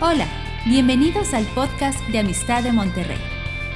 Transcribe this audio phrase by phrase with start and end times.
[0.00, 0.26] Hola,
[0.66, 3.18] bienvenidos al podcast de Amistad de Monterrey.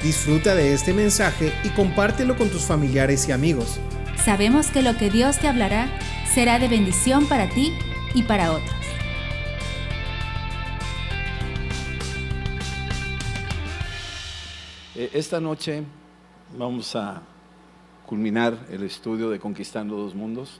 [0.03, 3.79] Disfruta de este mensaje y compártelo con tus familiares y amigos.
[4.23, 5.87] Sabemos que lo que Dios te hablará
[6.33, 7.73] será de bendición para ti
[8.13, 8.75] y para otros.
[14.95, 15.83] Eh, Esta noche
[16.57, 17.21] vamos a
[18.05, 20.59] culminar el estudio de Conquistando dos Mundos.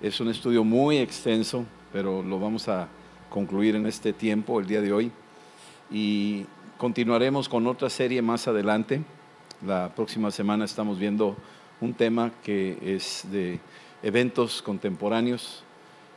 [0.00, 2.88] Es un estudio muy extenso, pero lo vamos a
[3.30, 5.10] concluir en este tiempo, el día de hoy.
[5.90, 6.46] Y
[6.76, 9.02] continuaremos con otra serie más adelante.
[9.66, 11.36] La próxima semana estamos viendo
[11.80, 13.60] un tema que es de
[14.02, 15.62] eventos contemporáneos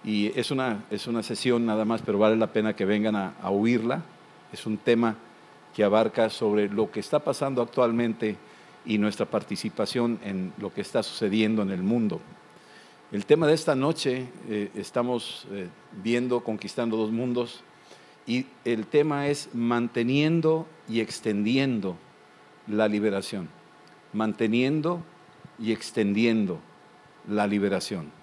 [0.04, 3.34] y es una, es una sesión nada más, pero vale la pena que vengan a,
[3.42, 4.04] a oírla.
[4.52, 5.16] Es un tema
[5.76, 8.36] que abarca sobre lo que está pasando actualmente
[8.86, 12.20] y nuestra participación en lo que está sucediendo en el mundo.
[13.12, 15.68] El tema de esta noche eh, estamos eh,
[16.02, 17.62] viendo Conquistando dos Mundos
[18.26, 21.98] y el tema es manteniendo y extendiendo
[22.68, 23.50] la liberación.
[24.14, 25.04] Manteniendo
[25.60, 26.62] y extendiendo
[27.28, 28.14] la liberación.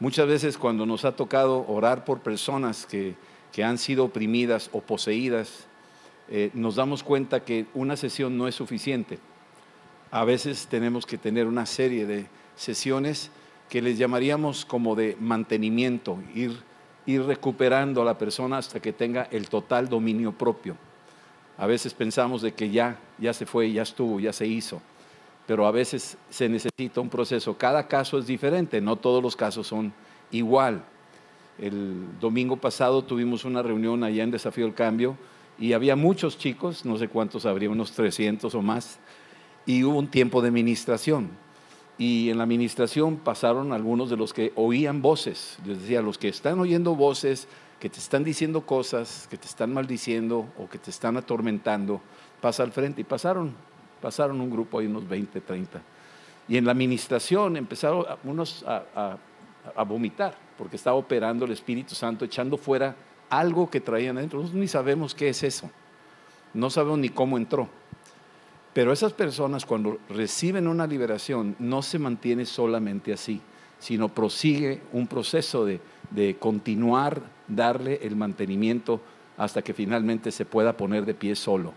[0.00, 3.16] Muchas veces cuando nos ha tocado orar por personas que,
[3.52, 5.66] que han sido oprimidas o poseídas,
[6.30, 9.18] eh, nos damos cuenta que una sesión no es suficiente.
[10.10, 13.30] A veces tenemos que tener una serie de sesiones
[13.72, 16.52] que les llamaríamos como de mantenimiento, ir,
[17.06, 20.76] ir recuperando a la persona hasta que tenga el total dominio propio.
[21.56, 24.82] A veces pensamos de que ya, ya se fue, ya estuvo, ya se hizo,
[25.46, 27.56] pero a veces se necesita un proceso.
[27.56, 29.94] Cada caso es diferente, no todos los casos son
[30.30, 30.84] igual.
[31.58, 35.16] El domingo pasado tuvimos una reunión allá en Desafío del Cambio
[35.58, 38.98] y había muchos chicos, no sé cuántos habría, unos 300 o más,
[39.64, 41.30] y hubo un tiempo de ministración.
[41.98, 45.58] Y en la administración pasaron algunos de los que oían voces.
[45.64, 47.48] Les decía, los que están oyendo voces,
[47.78, 52.00] que te están diciendo cosas, que te están maldiciendo o que te están atormentando,
[52.40, 53.00] pasa al frente.
[53.02, 53.54] Y pasaron,
[54.00, 55.82] pasaron un grupo ahí, unos 20, 30.
[56.48, 59.18] Y en la administración empezaron unos a,
[59.76, 62.96] a, vomitar, porque estaba operando el Espíritu Santo, echando fuera
[63.30, 64.38] algo que traían adentro.
[64.40, 65.70] Nosotros ni sabemos qué es eso.
[66.54, 67.68] No sabemos ni cómo entró.
[68.72, 73.40] Pero esas personas cuando reciben una liberación no se mantiene solamente así,
[73.78, 79.00] sino prosigue un proceso de, de, continuar, darle el mantenimiento
[79.36, 81.74] hasta que finalmente se pueda poner de pie solo.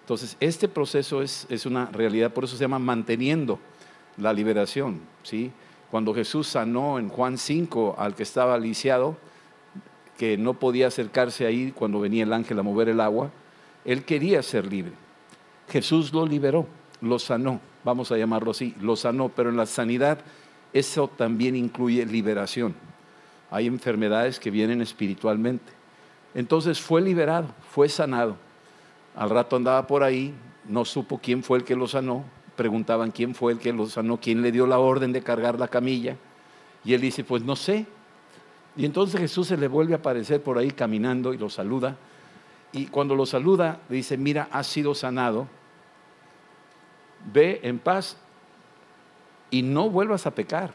[0.00, 3.58] Entonces, este proceso es, es una realidad, por eso se llama manteniendo
[4.16, 5.00] la liberación.
[5.22, 5.52] ¿sí?
[5.90, 9.16] Cuando Jesús sanó en Juan 5 al que estaba lisiado,
[10.18, 13.30] que no podía acercarse ahí cuando venía el ángel a mover el agua,
[13.84, 14.92] él quería ser libre.
[15.68, 16.66] Jesús lo liberó,
[17.00, 20.18] lo sanó, vamos a llamarlo así, lo sanó, pero en la sanidad
[20.72, 22.74] eso también incluye liberación.
[23.50, 25.72] Hay enfermedades que vienen espiritualmente.
[26.34, 28.36] Entonces fue liberado, fue sanado.
[29.14, 30.34] Al rato andaba por ahí,
[30.68, 32.24] no supo quién fue el que lo sanó,
[32.56, 35.68] preguntaban quién fue el que lo sanó, quién le dio la orden de cargar la
[35.68, 36.16] camilla.
[36.84, 37.86] Y él dice, pues no sé.
[38.76, 41.96] Y entonces Jesús se le vuelve a aparecer por ahí caminando y lo saluda.
[42.72, 45.48] Y cuando lo saluda, dice, mira, has sido sanado,
[47.32, 48.16] ve en paz
[49.50, 50.72] y no vuelvas a pecar.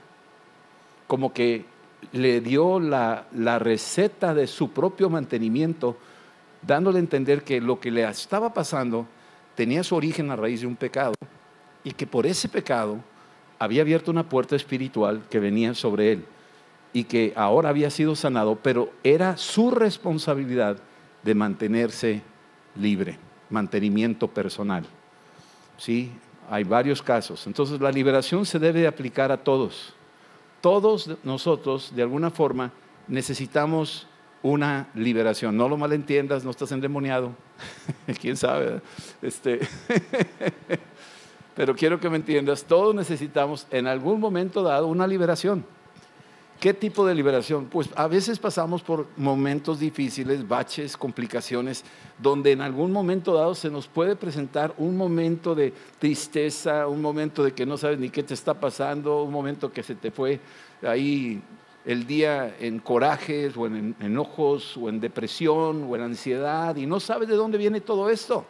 [1.08, 1.66] Como que
[2.12, 5.98] le dio la, la, receta de su propio mantenimiento,
[6.62, 9.06] dándole a entender que lo que le estaba pasando
[9.56, 11.14] tenía su origen a raíz de un pecado
[11.84, 13.00] y que por ese pecado
[13.60, 16.26] había abierto una puerta espiritual que venía sobre él
[16.94, 20.78] y que ahora había sido sanado, pero era su responsabilidad
[21.24, 22.22] de mantenerse
[22.76, 23.18] libre,
[23.50, 24.86] mantenimiento personal.
[25.78, 26.12] ¿Sí?
[26.50, 27.48] Hay varios casos.
[27.48, 29.94] Entonces la liberación se debe aplicar a todos.
[30.62, 32.72] Todos nosotros, de alguna forma,
[33.08, 34.08] necesitamos
[34.44, 35.56] una liberación.
[35.58, 37.32] No lo malentiendas, no estás endemoniado.
[38.22, 38.82] ¿Quién sabe?
[39.22, 39.60] Este
[41.56, 45.66] Pero quiero que me entiendas, todos necesitamos en algún momento dado una liberación.
[46.62, 47.66] ¿Qué tipo de liberación?
[47.66, 51.84] Pues a veces pasamos por momentos difíciles, baches, complicaciones,
[52.20, 57.44] donde en algún momento dado se nos puede presentar un momento de tristeza, un momento
[57.44, 60.40] de que no sabes ni qué te está pasando, un momento que se te fue
[60.84, 61.42] ahí
[61.84, 67.00] el día en corajes o en enojos o en depresión o en ansiedad y no
[67.00, 68.46] sabes de dónde viene todo esto.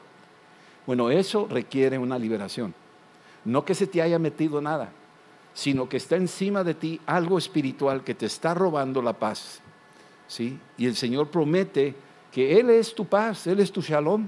[0.86, 2.74] Bueno, eso requiere una liberación.
[3.46, 4.92] No que se te haya metido nada,
[5.54, 9.62] sino que está encima de ti algo espiritual que te está robando la paz.
[10.28, 10.58] ¿sí?
[10.78, 11.94] Y el Señor promete
[12.32, 14.28] que Él es tu paz, Él es tu shalom.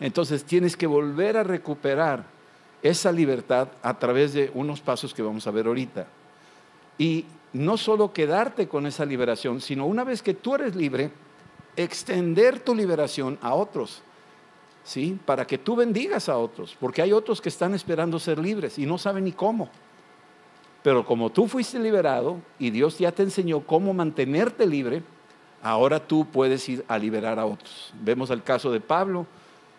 [0.00, 2.26] Entonces tienes que volver a recuperar
[2.82, 6.06] esa libertad a través de unos pasos que vamos a ver ahorita.
[6.98, 7.24] Y
[7.54, 11.10] no solo quedarte con esa liberación, sino una vez que tú eres libre,
[11.76, 14.02] extender tu liberación a otros.
[14.84, 15.18] ¿Sí?
[15.24, 18.84] Para que tú bendigas a otros, porque hay otros que están esperando ser libres y
[18.84, 19.70] no saben ni cómo.
[20.84, 25.02] Pero como tú fuiste liberado y Dios ya te enseñó cómo mantenerte libre,
[25.62, 27.94] ahora tú puedes ir a liberar a otros.
[28.02, 29.26] Vemos el caso de Pablo,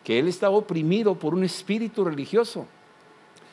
[0.04, 2.66] que él estaba oprimido por un espíritu religioso.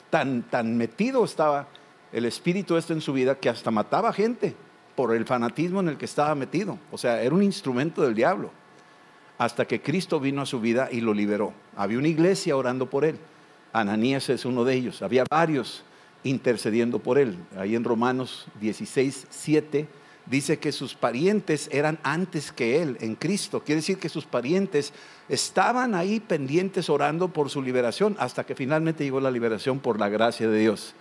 [0.09, 1.69] Tan, tan metido estaba
[2.11, 4.57] el espíritu este en su vida que hasta mataba gente
[4.97, 6.79] por el fanatismo en el que estaba metido.
[6.91, 8.51] O sea, era un instrumento del diablo.
[9.37, 11.53] Hasta que Cristo vino a su vida y lo liberó.
[11.77, 13.19] Había una iglesia orando por él.
[13.75, 15.03] Ananías es uno de ellos.
[15.03, 15.85] Había varios
[16.25, 17.37] intercediendo por él.
[17.57, 19.89] Ahí en Romanos 16, 7
[20.27, 23.63] dice que sus parientes eran antes que él en Cristo.
[23.65, 24.93] Quiere decir que sus parientes
[25.29, 30.09] estaban ahí pendientes orando por su liberación hasta que finalmente llegó la liberación por la
[30.09, 30.95] gracia de Dios.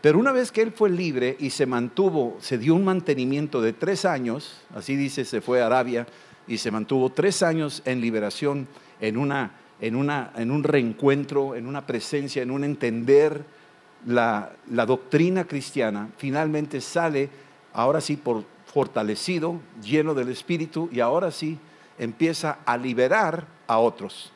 [0.00, 3.72] Pero una vez que él fue libre y se mantuvo, se dio un mantenimiento de
[3.72, 6.06] tres años, así dice, se fue a Arabia
[6.46, 8.68] y se mantuvo tres años en liberación,
[9.00, 13.46] en, una, en, una, en un reencuentro, en una presencia, en un entender
[14.06, 14.52] la,
[14.86, 17.30] doctrina cristiana, finalmente sale,
[17.72, 21.58] ahora sí, por fortalecido, lleno del Espíritu, y ahora sí
[21.98, 24.32] empieza a liberar a otros.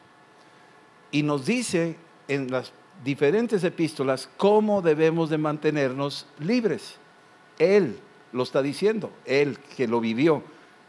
[1.11, 1.97] Y nos dice
[2.29, 2.73] en las
[3.05, 6.97] diferentes epístolas cómo debemos de mantenernos libres.
[7.59, 7.99] Él
[8.32, 10.43] lo está diciendo, él que lo vivió,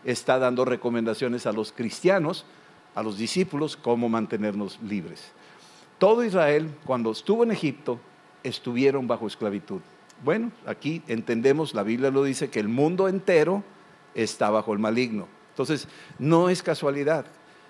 [0.04, 2.46] está dando recomendaciones a los cristianos,
[2.96, 5.32] a los discípulos, cómo mantenernos libres.
[5.98, 8.00] Todo Israel, cuando estuvo en Egipto,
[8.44, 9.81] estuvieron bajo esclavitud.
[10.24, 13.63] Bueno, aquí entendemos, la Biblia lo dice, que el mundo entero
[14.15, 15.27] está bajo el maligno.
[15.51, 15.88] Entonces,
[16.18, 17.25] no es casualidad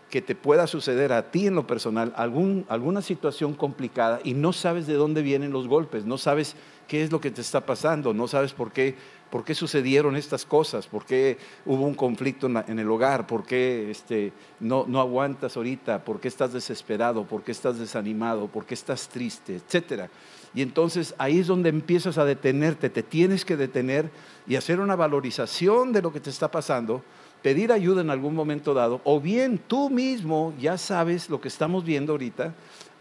[0.10, 4.88] que te pueda suceder a ti en lo personal alguna situación complicada y no sabes
[4.88, 6.56] de dónde vienen los golpes, no sabes
[6.88, 8.96] qué es lo que te está pasando, no sabes por qué,
[9.30, 13.92] por qué sucedieron estas cosas, por qué hubo un conflicto en, el hogar, por qué
[13.92, 18.74] este, no, no aguantas ahorita, por qué estás desesperado, por qué estás desanimado, por qué
[18.74, 20.10] estás triste, etcétera.
[20.54, 24.10] Y entonces ahí es donde empiezas a detenerte, te tienes que detener
[24.48, 27.04] y hacer una valorización de lo que te está pasando,
[27.42, 31.84] pedir ayuda en algún momento dado, o bien tú mismo ya sabes lo que estamos
[31.84, 32.54] viendo ahorita,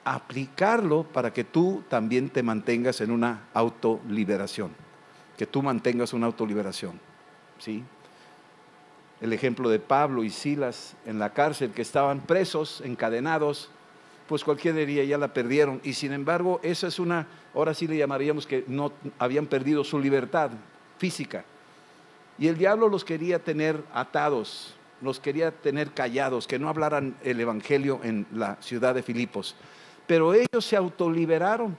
[0.05, 4.71] aplicarlo para que tú también te mantengas en una autoliberación,
[5.37, 7.01] que tú mantengas una autoliberación.
[7.59, 7.83] ¿sí?
[9.21, 13.71] El ejemplo de Pablo y Silas en la cárcel, que estaban presos, encadenados,
[14.29, 15.81] pues cualquier diría ya la perdieron.
[15.83, 19.99] Y sin embargo, esa es una, ahora sí le llamaríamos que no habían perdido su
[19.99, 20.51] libertad
[20.99, 21.45] física.
[22.39, 27.41] Y el diablo los quería tener atados, los quería tener callados, que no hablaran el
[27.41, 29.57] evangelio en la ciudad de Filipos.
[30.07, 31.77] Pero ellos se autoliberaron.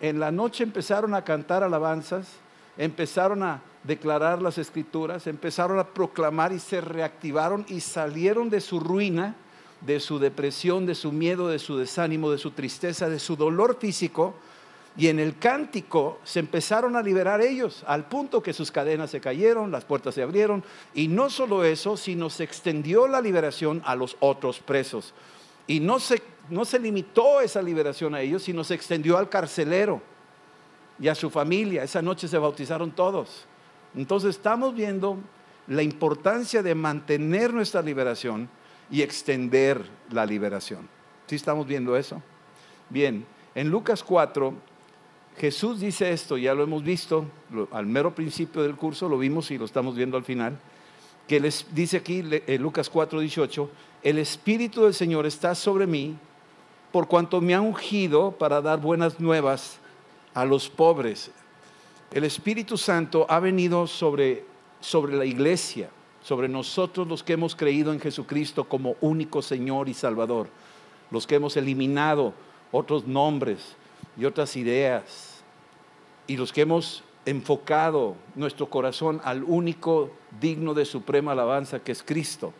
[0.00, 2.28] En la noche empezaron a cantar alabanzas,
[2.76, 8.80] empezaron a declarar las escrituras, empezaron a proclamar y se reactivaron y salieron de su
[8.80, 9.36] ruina
[9.80, 13.78] de su depresión, de su miedo, de su desánimo, de su tristeza, de su dolor
[13.78, 14.34] físico.
[14.96, 19.20] Y en el cántico se empezaron a liberar ellos, al punto que sus cadenas se
[19.20, 20.64] cayeron, las puertas se abrieron.
[20.94, 25.14] Y no solo eso, sino se extendió la liberación a los otros presos.
[25.66, 30.02] Y no se, no se limitó esa liberación a ellos, sino se extendió al carcelero
[30.98, 31.84] y a su familia.
[31.84, 33.46] Esa noche se bautizaron todos.
[33.94, 35.16] Entonces estamos viendo
[35.68, 38.48] la importancia de mantener nuestra liberación
[38.90, 40.88] y extender la liberación.
[41.26, 42.22] ¿Sí estamos viendo eso?
[42.88, 43.24] Bien,
[43.54, 44.52] en Lucas 4,
[45.38, 47.24] Jesús dice esto, ya lo hemos visto
[47.70, 50.58] al mero principio del curso, lo vimos y lo estamos viendo al final,
[51.28, 53.70] que les dice aquí en Lucas 4, 18,
[54.02, 56.16] el Espíritu del Señor está sobre mí
[56.90, 59.78] por cuanto me ha ungido para dar buenas nuevas
[60.34, 61.30] a los pobres.
[62.10, 64.44] El Espíritu Santo ha venido sobre,
[64.80, 65.90] sobre la iglesia
[66.22, 70.48] sobre nosotros los que hemos creído en Jesucristo como único Señor y Salvador,
[71.10, 72.34] los que hemos eliminado
[72.72, 73.76] otros nombres
[74.16, 75.42] y otras ideas,
[76.26, 80.10] y los que hemos enfocado nuestro corazón al único
[80.40, 82.52] digno de suprema alabanza que es Cristo.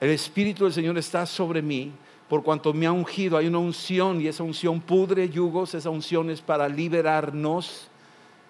[0.00, 1.92] El Espíritu del Señor está sobre mí
[2.28, 3.36] por cuanto me ha ungido.
[3.36, 7.88] Hay una unción y esa unción pudre yugos, esa unción es para liberarnos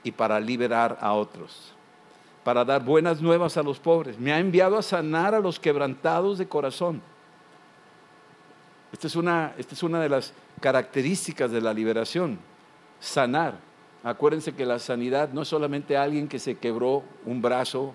[0.05, 1.73] y para liberar a otros
[2.49, 4.19] para dar buenas nuevas a los pobres.
[4.19, 7.03] Me ha enviado a sanar a los quebrantados de corazón.
[8.91, 12.39] Esta es una, esta es una de las características de la liberación,
[13.01, 13.59] sanar.
[14.03, 17.93] Acuérdense que la sanidad no es solamente alguien que se quebró un brazo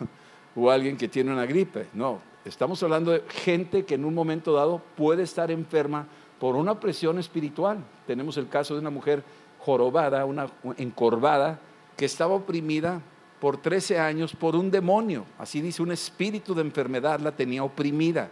[0.56, 2.18] o alguien que tiene una gripe, no.
[2.44, 6.08] Estamos hablando de gente que en un momento dado puede estar enferma
[6.40, 7.78] por una presión espiritual.
[8.08, 9.22] Tenemos el caso de una mujer
[9.60, 11.60] jorobada, una encorvada,
[11.96, 13.00] que estaba oprimida
[13.42, 15.24] por 13 años por un demonio.
[15.36, 18.30] Así dice, un espíritu de enfermedad la tenía oprimida.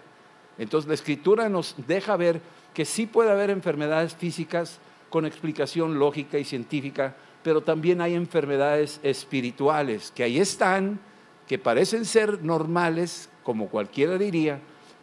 [0.57, 2.41] Entonces la escritura nos deja ver
[2.73, 9.01] que sí puede haber enfermedades físicas con explicación lógica y científica, pero también hay enfermedades
[9.03, 11.01] espirituales que ahí están,
[11.49, 14.61] que parecen ser normales, como cualquiera diría,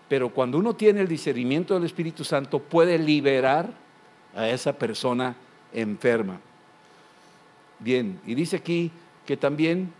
[0.07, 3.71] pero cuando uno tiene el discernimiento del Espíritu Santo puede liberar
[4.33, 5.35] a esa persona
[5.73, 6.39] enferma.
[7.79, 8.89] Bien, y dice aquí
[9.25, 9.91] que también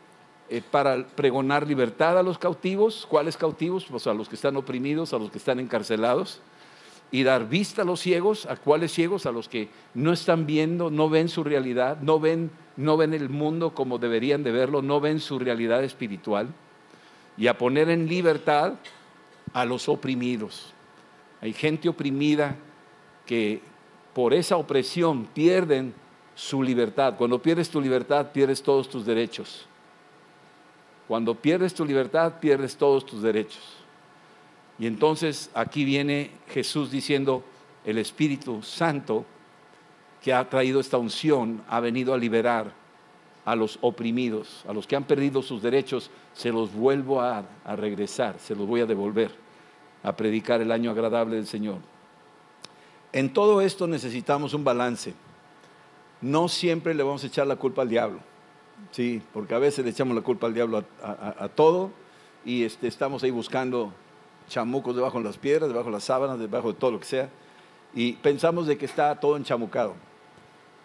[0.49, 3.85] eh, para pregonar libertad a los cautivos, ¿cuáles cautivos?
[3.89, 6.41] Pues a los que están oprimidos, a los que están encarcelados,
[7.11, 9.25] y dar vista a los ciegos, ¿a cuáles ciegos?
[9.25, 13.29] A los que no están viendo, no ven su realidad, no ven, no ven el
[13.29, 16.49] mundo como deberían de verlo, no ven su realidad espiritual,
[17.37, 18.73] y a poner en libertad
[19.53, 20.73] a los oprimidos.
[21.41, 22.55] Hay gente oprimida
[23.25, 23.61] que
[24.13, 25.93] por esa opresión pierden
[26.35, 27.15] su libertad.
[27.17, 29.67] Cuando pierdes tu libertad, pierdes todos tus derechos.
[31.07, 33.63] Cuando pierdes tu libertad, pierdes todos tus derechos.
[34.79, 37.43] Y entonces aquí viene Jesús diciendo,
[37.85, 39.25] el Espíritu Santo
[40.21, 42.73] que ha traído esta unción ha venido a liberar
[43.45, 47.75] a los oprimidos, a los que han perdido sus derechos, se los vuelvo a, a
[47.77, 49.31] regresar, se los voy a devolver,
[50.03, 51.77] a predicar el año agradable del Señor.
[53.13, 55.13] En todo esto necesitamos un balance.
[56.19, 58.19] No siempre le vamos a echar la culpa al diablo,
[58.91, 61.91] sí, porque a veces le echamos la culpa al diablo a, todo
[62.45, 63.93] y este, estamos ahí buscando
[64.47, 67.29] chamucos debajo de las piedras, debajo de las sábanas, debajo de todo lo que sea,
[67.93, 69.95] y pensamos de que está todo enchamucado.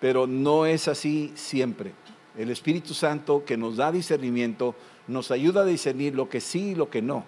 [0.00, 1.92] Pero no es así siempre.
[2.36, 4.74] El Espíritu Santo que nos da discernimiento
[5.06, 7.24] nos ayuda a discernir lo que sí y lo que no.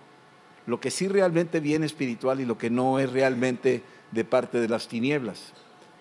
[0.66, 4.68] Lo que sí realmente viene espiritual y lo que no es realmente de parte de
[4.68, 5.52] las tinieblas.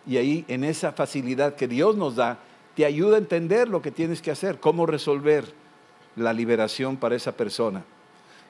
[0.06, 2.40] Y ahí, en esa facilidad que Dios nos da,
[2.76, 5.46] te ayuda a entender lo que tienes que hacer, cómo resolver
[6.16, 7.84] la liberación para esa persona.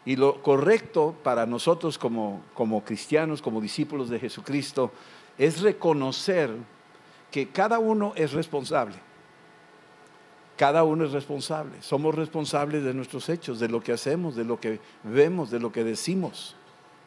[0.05, 4.91] Y lo correcto para nosotros como, como cristianos, como discípulos de Jesucristo,
[5.37, 6.51] es reconocer
[7.31, 8.95] que cada uno es responsable.
[10.57, 11.81] Cada uno es responsable.
[11.81, 15.71] Somos responsables de nuestros hechos, de lo que hacemos, de lo que vemos, de lo
[15.71, 16.55] que decimos.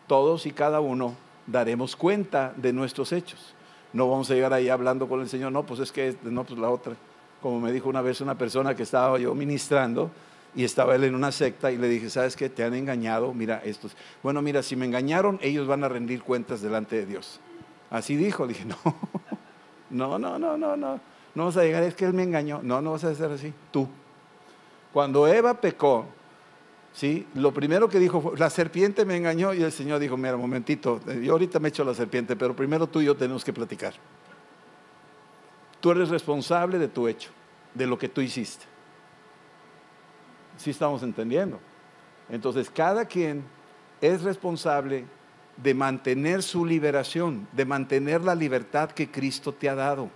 [0.06, 1.14] Todos y cada uno
[1.46, 3.54] daremos cuenta de nuestros hechos.
[3.92, 6.58] No vamos a llegar ahí hablando con el Señor, no, pues es que, no, pues
[6.58, 6.94] la otra.
[7.40, 10.10] Como me dijo una vez una persona que estaba yo ministrando,
[10.56, 12.48] y estaba él en una secta y le dije, ¿sabes qué?
[12.48, 13.94] Te han engañado, mira estos.
[14.22, 17.40] Bueno, mira, si me engañaron, ellos van a rendir cuentas delante de Dios.
[17.90, 18.64] Así dijo, le dije,
[19.90, 21.00] no, no, no, no, no, no,
[21.34, 22.60] no vas a llegar, es que él me engañó.
[22.62, 23.86] No, no vas a hacer así, tú.
[24.94, 26.06] Cuando Eva pecó,
[26.96, 27.26] ¿sí?
[27.34, 31.00] Lo primero que dijo fue, la serpiente me engañó y el Señor dijo, mira, momentito,
[31.22, 33.94] yo ahorita me echo la serpiente, pero primero tú y yo tenemos que platicar.
[35.80, 37.30] Tú eres responsable de tu hecho,
[37.74, 38.64] de lo que tú hiciste.
[40.56, 41.60] Si estamos entendiendo.
[42.30, 43.44] Entonces, cada quien
[44.00, 45.04] es responsable
[45.58, 50.08] de mantener su liberación, de mantener la libertad que Cristo te ha dado.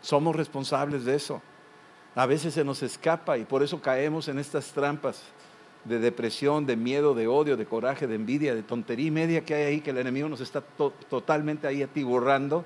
[0.00, 1.42] Somos responsables de eso.
[2.14, 5.22] A veces se nos escapa y por eso caemos en estas trampas
[5.84, 9.54] de depresión, de miedo, de odio, de coraje, de envidia, de tontería y media que
[9.54, 12.64] hay ahí, que el enemigo nos está totalmente ahí atiborrando.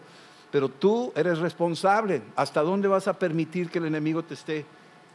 [0.51, 2.23] Pero tú eres responsable.
[2.37, 4.65] ¿Hasta dónde vas a permitir que el enemigo te esté,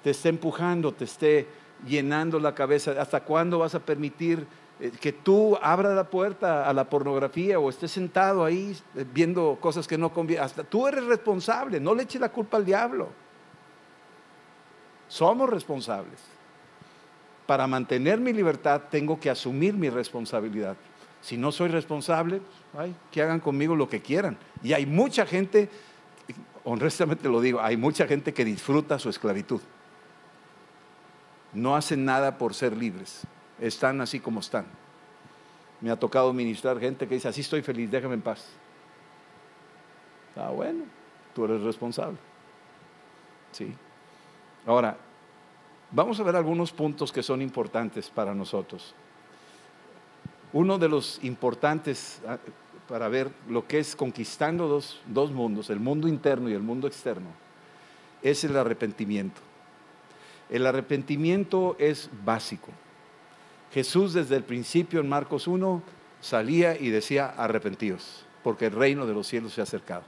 [0.03, 1.47] te esté empujando, te esté
[1.87, 2.95] llenando la cabeza.
[2.99, 4.45] ¿Hasta cuándo vas a permitir
[4.79, 9.57] eh, que tú abras la puerta a la pornografía o estés sentado ahí eh, viendo
[9.59, 10.45] cosas que no convienen?
[10.45, 13.09] Hasta tú eres responsable, no le eches la culpa al diablo.
[15.07, 16.19] Somos responsables.
[17.51, 20.77] Para mantener mi libertad tengo que asumir mi responsabilidad.
[21.19, 22.39] Si no soy responsable,
[23.11, 24.37] que hagan conmigo lo que quieran.
[24.63, 25.67] Y hay mucha gente,
[26.63, 29.59] honestamente lo digo, hay mucha gente que disfruta su esclavitud
[31.53, 33.23] no hacen nada por ser libres,
[33.59, 34.65] están así como están.
[35.81, 38.47] Me ha tocado ministrar gente que dice, así estoy feliz, déjame en paz.
[40.37, 40.85] Ah, bueno,
[41.33, 42.17] tú eres responsable.
[43.51, 43.73] Sí.
[44.65, 44.95] Ahora,
[45.91, 48.93] vamos a ver algunos puntos que son importantes para nosotros.
[50.53, 52.37] Uno de los importantes ah,
[52.87, 56.87] para ver lo que es conquistando dos, dos mundos, el mundo interno y el mundo
[56.87, 57.29] externo,
[58.21, 59.39] es el arrepentimiento.
[60.49, 62.69] El arrepentimiento es básico.
[63.73, 65.81] Jesús desde el principio en Marcos 1
[66.19, 70.03] salía y decía arrepentidos, porque el reino de los cielos se ha acercado.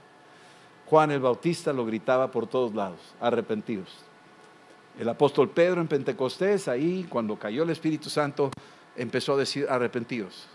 [0.86, 3.88] Juan el Bautista lo gritaba por todos lados, arrepentidos.
[4.98, 8.50] El apóstol Pedro en Pentecostés, ahí cuando cayó el Espíritu Santo,
[8.96, 10.46] empezó a decir arrepentidos.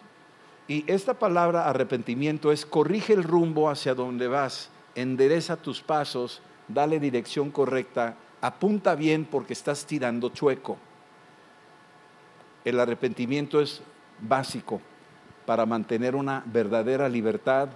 [0.67, 6.99] Y esta palabra arrepentimiento es corrige el rumbo hacia donde vas, endereza tus pasos, dale
[6.99, 10.77] dirección correcta apunta bien porque estás tirando chueco.
[12.65, 13.81] el arrepentimiento es
[14.19, 14.81] básico
[15.45, 17.69] para mantener una verdadera libertad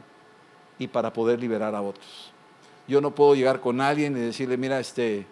[0.78, 2.32] y para poder liberar a otros.
[2.88, 5.26] Yo no puedo llegar con alguien y decirle, mira, este,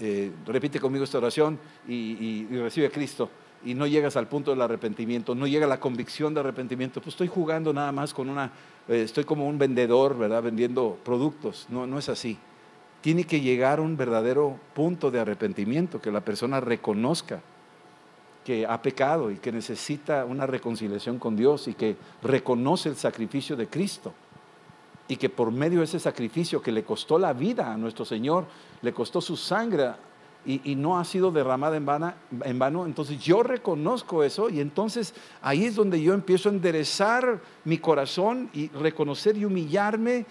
[0.00, 3.30] eh, repite conmigo esta oración y, recibe a Cristo
[3.64, 7.26] y no llegas al punto del arrepentimiento, no llega la convicción de arrepentimiento, pues estoy
[7.26, 8.52] jugando nada más con una,
[8.86, 10.42] eh, estoy como un vendedor, ¿verdad?
[10.44, 11.66] Vendiendo productos.
[11.68, 12.38] No, no es así.
[13.00, 17.40] Tiene que llegar un verdadero punto de arrepentimiento, que la persona reconozca
[18.44, 23.56] que ha pecado y que necesita una reconciliación con Dios y que reconoce el sacrificio
[23.56, 24.14] de Cristo
[25.08, 28.46] y que por medio de ese sacrificio que le costó la vida a nuestro Señor,
[28.82, 29.92] le costó su sangre
[30.46, 35.74] y, no ha sido derramada en, vano, entonces yo reconozco eso y entonces ahí es
[35.74, 40.24] donde yo empiezo a enderezar mi corazón y reconocer y humillarme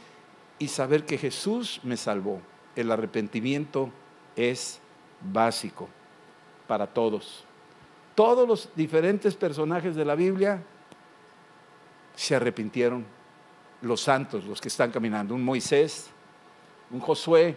[0.58, 2.40] y saber que Jesús me salvó.
[2.76, 3.92] El arrepentimiento
[4.36, 4.80] es
[5.22, 5.88] básico
[6.68, 7.48] para todos
[8.18, 10.64] todos los diferentes personajes de la Biblia
[12.16, 13.06] se arrepintieron,
[13.82, 16.10] los santos, los que están caminando, un Moisés,
[16.92, 17.56] un Josué,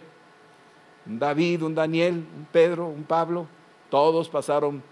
[1.05, 3.47] un David, un Daniel, un Pedro, un Pablo,
[3.89, 4.83] todos pasaron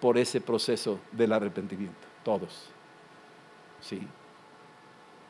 [0.00, 2.68] por ese proceso del arrepentimiento, todos.
[3.80, 4.06] Sí.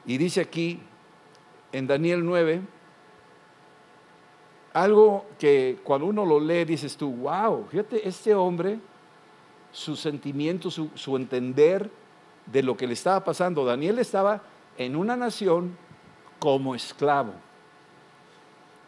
[0.07, 0.81] Y dice aquí
[1.73, 2.61] en Daniel 9,
[4.73, 8.79] algo que cuando uno lo lee dices tú, wow, fíjate, este hombre
[9.75, 11.91] su sentimiento, su, entender
[12.47, 13.65] de lo que le estaba pasando.
[13.65, 14.41] Daniel estaba
[14.79, 15.77] en una nación
[16.39, 17.35] como esclavo.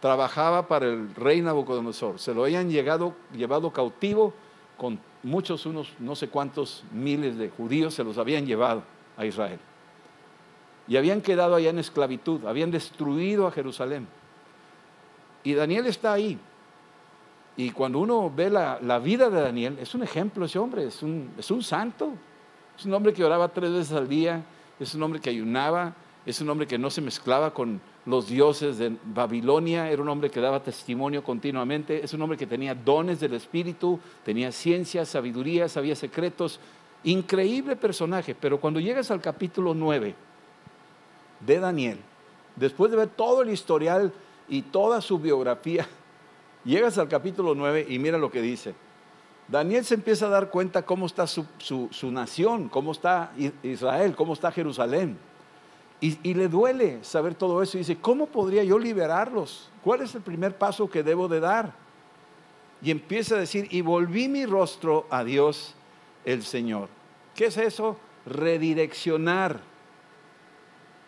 [0.00, 2.18] Trabajaba para el rey Nabucodonosor.
[2.18, 4.34] Se lo habían llegado, llevado cautivo
[4.76, 8.82] con muchos, unos no sé cuántos miles de judíos, se los habían llevado
[9.16, 9.58] a Israel.
[10.86, 14.06] Y habían quedado allá en esclavitud, habían destruido a Jerusalén.
[15.42, 16.38] Y Daniel está ahí,
[17.56, 21.30] y cuando uno ve la, vida de Daniel, es un ejemplo ese hombre, es un,
[21.38, 22.12] es un santo.
[22.78, 24.44] Es un hombre que oraba tres veces al día,
[24.78, 28.78] es un hombre que ayunaba, es un hombre que no se mezclaba con los dioses
[28.78, 33.20] de Babilonia, era un hombre que daba testimonio continuamente, es un hombre que tenía dones
[33.20, 36.60] del Espíritu, tenía ciencia, sabiduría, sabía secretos.
[37.04, 40.14] Increíble personaje, pero cuando llegas al capítulo 9
[41.40, 41.98] de Daniel,
[42.56, 44.12] después de ver todo el historial
[44.48, 45.86] y toda su biografía,
[46.66, 48.74] Llegas al capítulo 9 y mira lo que dice.
[49.48, 51.46] Daniel se empieza a dar cuenta cómo está su,
[52.10, 53.32] nación, cómo está
[53.62, 55.16] Israel, cómo está Jerusalén.
[56.00, 59.70] Y, y, le duele saber todo eso y dice, ¿cómo podría yo liberarlos?
[59.82, 61.72] ¿Cuál es el primer paso que debo de dar?
[62.82, 65.74] Y empieza a decir, y volví mi rostro a Dios
[66.26, 66.88] el Señor.
[67.34, 67.96] ¿Qué es eso?
[68.26, 69.60] Redireccionar.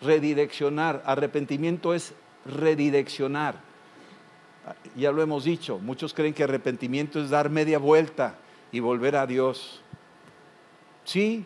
[0.01, 1.03] Redireccionar.
[1.05, 2.15] Arrepentimiento es
[2.47, 3.68] redireccionar
[4.97, 8.37] ya lo hemos dicho, muchos creen que arrepentimiento es dar media vuelta
[8.73, 9.81] y volver a Dios.
[11.05, 11.45] Sí,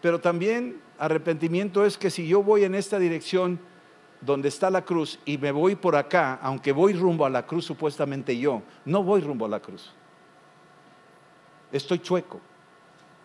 [0.00, 3.58] pero también arrepentimiento es que si yo voy en esta dirección
[4.20, 7.64] donde está la cruz y me voy por acá, aunque voy rumbo a la cruz
[7.64, 9.92] supuestamente yo, no voy rumbo a la cruz.
[11.72, 12.40] Estoy chueco.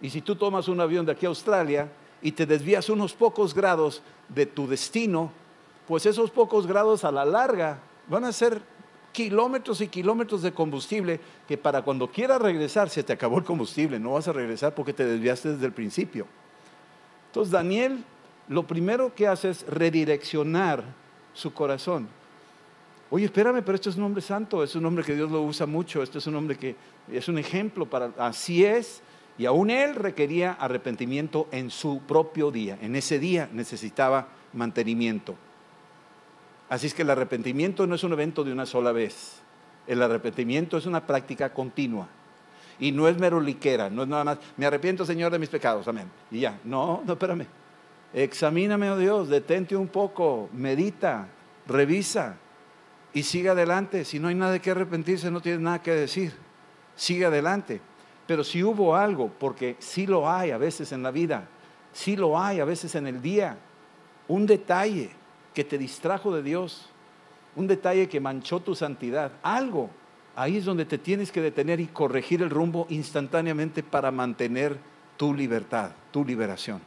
[0.01, 1.89] Y si tú tomas un avión de aquí a Australia
[2.21, 5.31] y te desvías unos pocos grados de tu destino,
[5.87, 8.61] pues esos pocos grados a la larga van a ser
[9.11, 13.99] kilómetros y kilómetros de combustible que para cuando quieras regresar se te acabó el combustible,
[13.99, 16.27] no vas a regresar porque te desviaste desde el principio.
[17.27, 18.03] Entonces Daniel
[18.47, 20.83] lo primero que hace es redireccionar
[21.33, 22.07] su corazón.
[23.11, 25.65] Oye, espérame, pero este es un hombre santo, es un hombre que Dios lo usa
[25.65, 26.75] mucho, este es un hombre que
[27.11, 29.01] es un ejemplo para, así es,
[29.37, 35.35] y aún él requería arrepentimiento en su propio día, en ese día necesitaba mantenimiento.
[36.69, 39.41] Así es que el arrepentimiento no es un evento de una sola vez.
[39.87, 42.07] El arrepentimiento es una práctica continua.
[42.79, 46.09] Y no es meroliquera, no es nada más, me arrepiento, Señor, de mis pecados, amén.
[46.31, 47.45] Y ya, no, no, espérame.
[48.13, 51.27] Examíname, oh Dios, detente un poco, medita,
[51.67, 52.37] revisa
[53.13, 54.05] y sigue adelante.
[54.05, 56.33] Si no hay nada que arrepentirse, no tienes nada que decir.
[56.95, 57.81] Sigue adelante.
[58.27, 61.47] Pero si hubo algo, porque sí lo hay a veces en la vida,
[61.91, 63.57] sí lo hay a veces en el día,
[64.27, 65.09] un detalle,
[65.59, 66.85] que te distrajo de Dios,
[67.57, 69.89] un detalle que manchó tu santidad, algo,
[70.33, 74.77] ahí es donde te tienes que detener y corregir el rumbo instantáneamente para mantener
[75.17, 76.79] tu libertad, tu liberación.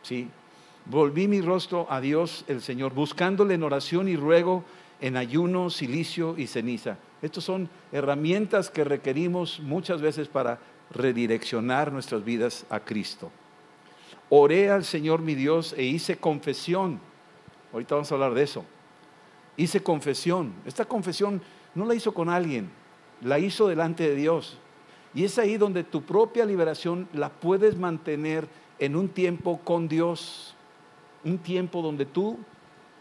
[0.00, 0.30] ¿Sí?
[0.86, 4.64] Volví mi rostro a Dios el Señor, buscándole en oración y ruego,
[5.02, 6.96] en ayuno, silicio y ceniza.
[7.20, 10.60] Estas son herramientas que requerimos muchas veces para
[10.92, 13.30] redireccionar nuestras vidas a Cristo.
[14.30, 17.11] Oré al Señor mi Dios e hice confesión
[17.72, 18.64] Ahorita vamos a hablar de eso.
[19.56, 20.52] Hice confesión.
[20.64, 21.42] Esta confesión
[21.74, 22.70] no la hizo con alguien,
[23.20, 24.58] la hizo delante de Dios.
[25.14, 30.54] Y es ahí donde tu propia liberación la puedes mantener en un tiempo con Dios,
[31.24, 32.38] un tiempo donde tú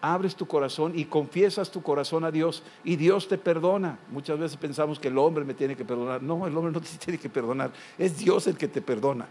[0.02, 4.00] abres tu corazón y confiesas tu corazón a Dios y Dios te perdona.
[4.10, 6.22] Muchas veces pensamos que el hombre me tiene que perdonar.
[6.22, 7.72] No, el hombre no te tiene que perdonar.
[7.98, 9.28] Es Dios el que te perdona.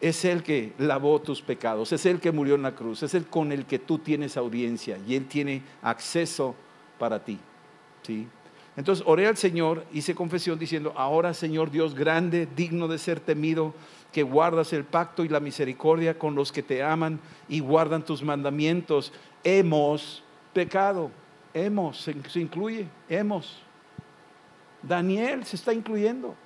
[0.00, 3.26] Es el que lavó tus pecados, es el que murió en la cruz, es el
[3.26, 6.54] con el que tú tienes audiencia y Él tiene acceso
[6.98, 7.38] para ti.
[8.02, 8.28] ¿sí?
[8.76, 13.74] Entonces oré al Señor, hice confesión diciendo, ahora Señor Dios grande, digno de ser temido,
[14.12, 18.22] que guardas el pacto y la misericordia con los que te aman y guardan tus
[18.22, 21.10] mandamientos, hemos pecado,
[21.52, 23.60] hemos, se, se incluye, hemos.
[24.80, 26.36] Daniel se está incluyendo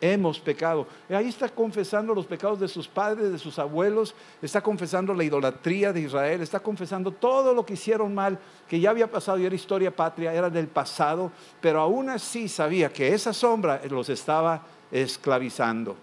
[0.00, 0.86] hemos pecado.
[1.08, 5.92] Ahí está confesando los pecados de sus padres, de sus abuelos, está confesando la idolatría
[5.92, 9.54] de Israel, está confesando todo lo que hicieron mal, que ya había pasado y era
[9.54, 15.96] historia patria, era del pasado, pero aún así sabía que esa sombra los estaba esclavizando.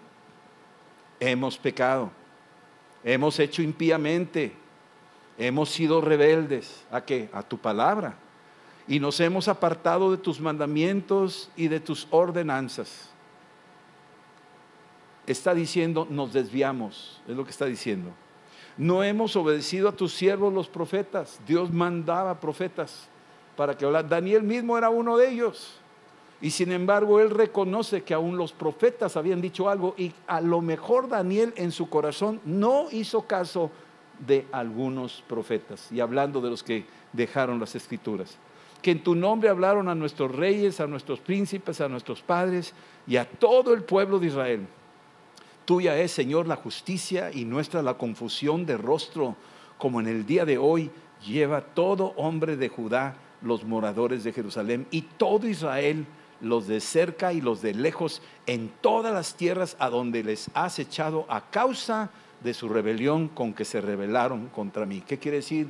[1.18, 2.10] Hemos pecado,
[3.02, 4.52] hemos hecho impíamente,
[5.38, 6.84] hemos sido rebeldes.
[6.90, 7.30] ¿A qué?
[7.32, 8.16] A tu palabra.
[8.88, 13.10] Y nos hemos apartado de tus mandamientos y de tus ordenanzas
[15.26, 18.10] está diciendo, nos desviamos, es lo que está diciendo.
[18.76, 21.40] No hemos obedecido a tus siervos los profetas.
[21.46, 23.08] Dios mandaba profetas
[23.56, 24.10] para que hablaran.
[24.10, 25.80] Daniel mismo era uno de ellos.
[26.42, 30.60] Y sin embargo, él reconoce que aún los profetas habían dicho algo y a lo
[30.60, 33.70] mejor Daniel en su corazón no hizo caso
[34.26, 35.90] de algunos profetas.
[35.90, 36.84] Y hablando de los que
[37.14, 38.36] dejaron las escrituras.
[38.82, 42.74] Que en tu nombre hablaron a nuestros reyes, a nuestros príncipes, a nuestros padres
[43.06, 44.66] y a todo el pueblo de Israel
[45.66, 49.34] Tuya es, Señor, la justicia y nuestra la confusión de rostro,
[49.78, 50.92] como en el día de hoy
[51.26, 56.06] lleva todo hombre de Judá, los moradores de Jerusalén y todo Israel,
[56.40, 60.78] los de cerca y los de lejos, en todas las tierras a donde les has
[60.78, 62.10] echado a causa
[62.44, 65.02] de su rebelión con que se rebelaron contra mí.
[65.04, 65.68] ¿Qué quiere decir?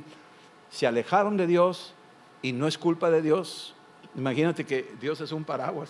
[0.69, 1.95] Se alejaron de Dios
[2.43, 3.73] y no es culpa de Dios.
[4.15, 5.89] Imagínate que Dios es un paraguas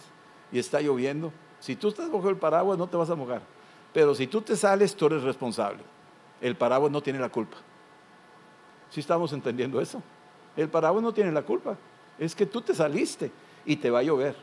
[0.49, 1.33] y está lloviendo.
[1.59, 3.56] Si tú estás bajo el paraguas no te vas a mojar.
[3.97, 5.79] Pero si tú te sales, tú eres responsable.
[6.39, 7.57] El paraguas no tiene la culpa.
[8.91, 10.03] ¿Sí estamos entendiendo eso?
[10.55, 11.75] El paraguas no tiene la culpa.
[12.19, 13.31] Es que tú te saliste
[13.65, 14.35] y te va a llover.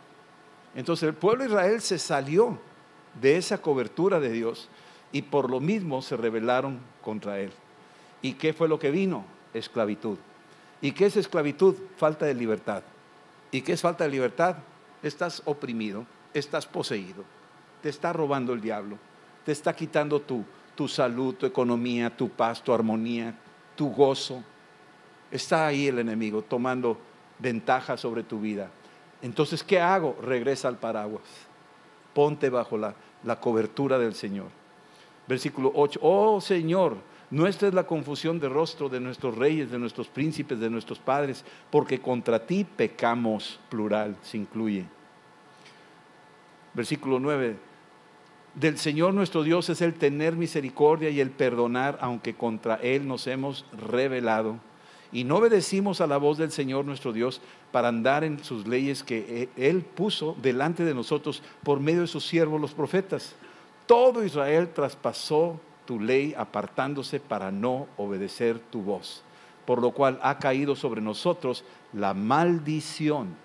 [0.74, 2.58] Entonces el pueblo de Israel se salió
[3.20, 4.68] de esa cobertura de Dios
[5.12, 7.52] y por lo mismo se rebelaron contra él.
[8.22, 9.24] ¿Y qué fue lo que vino?
[9.52, 10.18] Esclavitud.
[10.80, 11.76] ¿Y qué es esclavitud?
[11.96, 12.82] Falta de libertad.
[13.52, 14.56] ¿Y qué es falta de libertad?
[15.00, 17.22] Estás oprimido, estás poseído,
[17.82, 18.98] te está robando el diablo,
[19.44, 23.34] te está quitando tu, tu salud, tu economía, tu paz, tu armonía,
[23.76, 24.42] tu gozo.
[25.30, 26.98] Está ahí el enemigo tomando
[27.38, 28.70] ventaja sobre tu vida.
[29.22, 30.16] Entonces, ¿qué hago?
[30.22, 31.24] Regresa al paraguas.
[32.12, 34.48] Ponte bajo la, la cobertura del Señor.
[35.26, 36.00] Versículo 8.
[36.02, 36.96] Oh Señor,
[37.30, 41.44] nuestra es la confusión de rostro de nuestros reyes, de nuestros príncipes, de nuestros padres,
[41.70, 44.84] porque contra ti pecamos, plural, se incluye.
[46.74, 47.73] Versículo 9
[48.54, 53.26] del Señor nuestro Dios es el tener misericordia y el perdonar, aunque contra Él nos
[53.26, 54.58] hemos rebelado.
[55.12, 57.40] Y no obedecimos a la voz del Señor nuestro Dios
[57.72, 62.06] para andar en sus leyes que e-, Él puso delante de nosotros por medio de
[62.06, 63.34] sus siervos los profetas.
[63.86, 69.22] Todo Israel traspasó tu ley apartándose para no obedecer tu voz,
[69.66, 73.36] por lo cual ha caído sobre nosotros la maldición.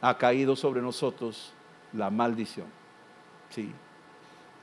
[0.00, 1.52] Ha caído sobre nosotros
[1.92, 2.85] la maldición.
[3.50, 3.72] Sí.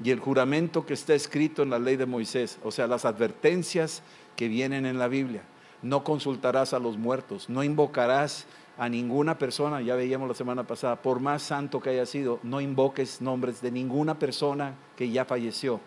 [0.04, 4.02] Y el juramento que está escrito en la ley de Moisés, o sea, las advertencias
[4.36, 5.44] que vienen en la Biblia.
[5.82, 8.46] No consultarás a los muertos, no invocarás
[8.78, 12.62] a ninguna persona, ya veíamos la semana pasada, por más santo que haya sido, no
[12.62, 15.80] invoques nombres de ninguna persona que ya falleció.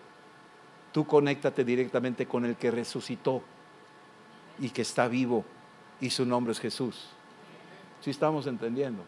[0.93, 3.43] Tú conéctate directamente con el que resucitó
[4.59, 5.45] y que está vivo
[6.01, 7.09] y su nombre es Jesús.
[8.01, 9.03] ¿Sí estamos entendiendo?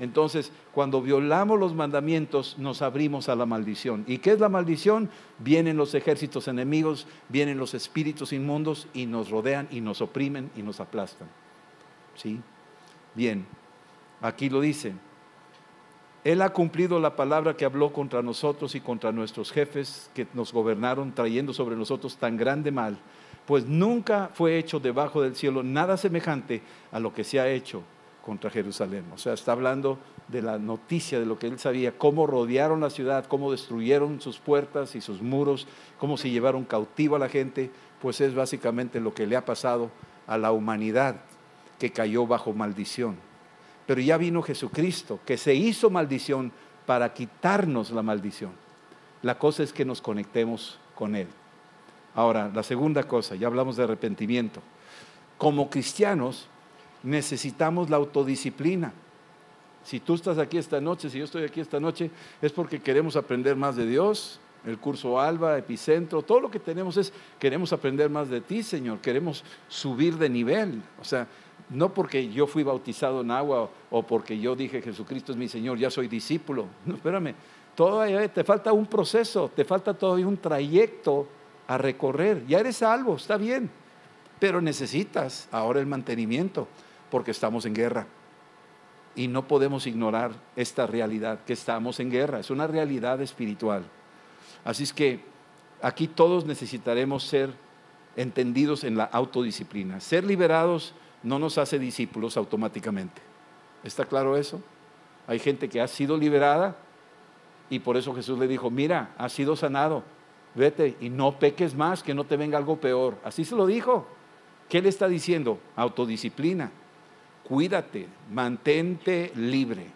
[0.00, 4.02] Entonces, cuando violamos los mandamientos, nos abrimos a la maldición.
[4.06, 5.10] ¿Y qué es la maldición?
[5.38, 10.62] Vienen los ejércitos enemigos, vienen los espíritus inmundos y nos rodean y nos oprimen y
[10.62, 11.28] nos aplastan.
[12.14, 12.40] ¿Sí?
[13.14, 13.46] Bien,
[14.22, 14.94] aquí lo dice.
[16.24, 20.50] Él ha cumplido la palabra que habló contra nosotros y contra nuestros jefes que nos
[20.50, 22.98] gobernaron, trayendo sobre nosotros tan grande mal,
[23.44, 27.82] pues nunca fue hecho debajo del cielo nada semejante a lo que se ha hecho
[28.24, 29.04] contra Jerusalén.
[29.14, 32.90] O sea, está hablando de la noticia de lo que él sabía, cómo rodearon la
[32.90, 35.66] ciudad, cómo destruyeron sus puertas y sus muros,
[35.98, 39.90] cómo se llevaron cautivo a la gente, pues es básicamente lo que le ha pasado
[40.26, 41.16] a la humanidad
[41.78, 43.16] que cayó bajo maldición.
[43.86, 46.52] Pero ya vino Jesucristo, que se hizo maldición
[46.86, 48.52] para quitarnos la maldición.
[49.22, 51.26] La cosa es que nos conectemos con Él.
[52.14, 54.60] Ahora, la segunda cosa, ya hablamos de arrepentimiento.
[55.38, 56.48] Como cristianos
[57.02, 58.92] necesitamos la autodisciplina.
[59.84, 62.10] Si tú estás aquí esta noche, si yo estoy aquí esta noche,
[62.42, 66.96] es porque queremos aprender más de Dios, el curso Alba, Epicentro, todo lo que tenemos
[66.98, 70.82] es, queremos aprender más de ti, Señor, queremos subir de nivel.
[71.00, 71.26] O sea,
[71.70, 75.78] no porque yo fui bautizado en agua o porque yo dije Jesucristo es mi Señor,
[75.78, 76.66] ya soy discípulo.
[76.84, 77.34] No, espérame,
[77.74, 81.26] todavía te falta un proceso, te falta todavía un trayecto
[81.66, 82.44] a recorrer.
[82.46, 83.70] Ya eres salvo, está bien,
[84.38, 86.68] pero necesitas ahora el mantenimiento
[87.10, 88.06] porque estamos en guerra.
[89.14, 93.84] Y no podemos ignorar esta realidad, que estamos en guerra, es una realidad espiritual.
[94.64, 95.20] Así es que
[95.82, 97.52] aquí todos necesitaremos ser
[98.16, 100.00] entendidos en la autodisciplina.
[100.00, 103.20] Ser liberados no nos hace discípulos automáticamente.
[103.82, 104.60] ¿Está claro eso?
[105.26, 106.76] Hay gente que ha sido liberada
[107.68, 110.02] y por eso Jesús le dijo, mira, has sido sanado,
[110.54, 113.16] vete y no peques más, que no te venga algo peor.
[113.24, 114.06] Así se lo dijo.
[114.68, 115.58] ¿Qué le está diciendo?
[115.76, 116.70] Autodisciplina.
[117.50, 119.86] Cuídate, mantente libre.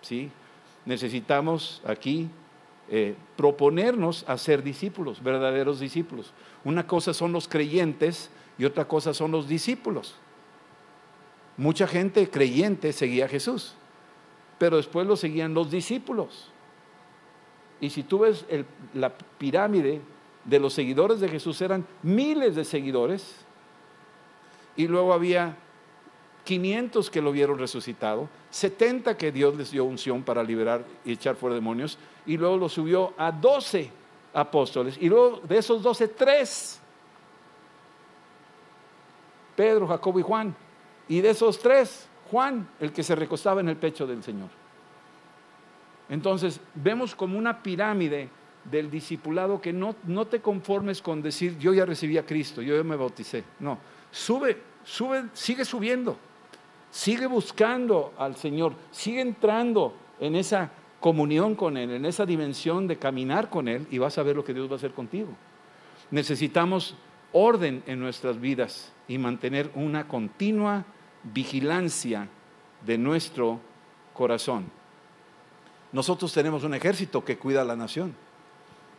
[0.00, 0.30] ¿sí?
[0.84, 2.30] Necesitamos aquí
[2.88, 6.32] eh, proponernos a ser discípulos, verdaderos discípulos.
[6.62, 10.14] Una cosa son los creyentes y otra cosa son los discípulos.
[11.56, 13.74] Mucha gente creyente seguía a Jesús,
[14.60, 16.52] pero después lo seguían los discípulos.
[17.80, 18.46] Y si tú ves
[18.94, 20.00] la pirámide
[20.44, 23.34] de los seguidores de Jesús, eran miles de seguidores,
[24.76, 25.56] y luego había
[26.50, 31.36] 500 que lo vieron resucitado, 70 que Dios les dio unción para liberar y echar
[31.36, 33.88] fuera demonios, y luego lo subió a 12
[34.34, 36.80] apóstoles, y luego de esos 12, tres,
[39.54, 40.52] Pedro, Jacobo y Juan,
[41.08, 44.48] y de esos tres, Juan, el que se recostaba en el pecho del Señor.
[46.08, 48.28] Entonces, vemos como una pirámide
[48.64, 52.76] del discipulado que no, no te conformes con decir, yo ya recibí a Cristo, yo
[52.76, 53.44] ya me bauticé.
[53.60, 53.78] No,
[54.10, 56.18] sube, sube, sigue subiendo.
[56.90, 62.96] Sigue buscando al Señor, sigue entrando en esa comunión con Él, en esa dimensión de
[62.96, 65.28] caminar con Él y vas a ver lo que Dios va a hacer contigo.
[66.10, 66.96] Necesitamos
[67.32, 70.84] orden en nuestras vidas y mantener una continua
[71.22, 72.28] vigilancia
[72.84, 73.60] de nuestro
[74.14, 74.66] corazón.
[75.92, 78.14] Nosotros tenemos un ejército que cuida a la nación.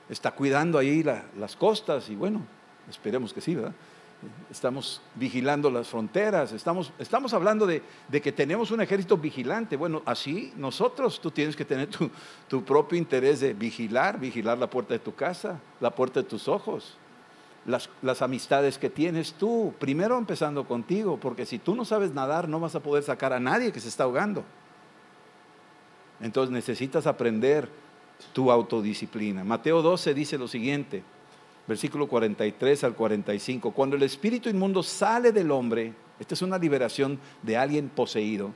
[0.10, 2.42] Está cuidando ahí las costas y bueno,
[2.90, 3.74] esperemos que sí, ¿verdad?
[4.50, 7.82] Estamos vigilando las fronteras, estamos, estamos hablando de,
[8.22, 9.76] que tenemos un ejército vigilante.
[9.78, 11.90] Bueno, así nosotros, tú tienes que tener
[12.48, 16.48] tu, propio interés de vigilar, vigilar la puerta de tu casa, la puerta de tus
[16.48, 16.98] ojos,
[17.66, 22.48] las, las amistades que tienes tú, primero empezando contigo, porque si tú no sabes nadar,
[22.48, 24.44] no vas a poder sacar a nadie que se está ahogando.
[26.20, 27.70] Entonces necesitas aprender
[28.34, 29.44] tu autodisciplina.
[29.44, 31.04] Mateo 12 dice lo siguiente
[31.68, 37.20] versículo 43 al 45, cuando el espíritu inmundo sale del hombre, esta es una liberación
[37.42, 38.52] de alguien poseído,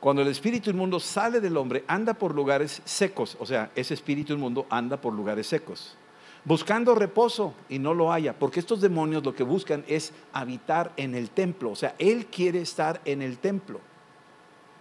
[0.00, 4.34] cuando el espíritu inmundo sale del hombre, anda por lugares secos, o sea, ese espíritu
[4.34, 5.96] inmundo anda por lugares secos,
[6.44, 11.14] buscando reposo y no lo haya, porque estos demonios lo que buscan es habitar en
[11.14, 13.80] el templo, o sea, él quiere estar en el templo.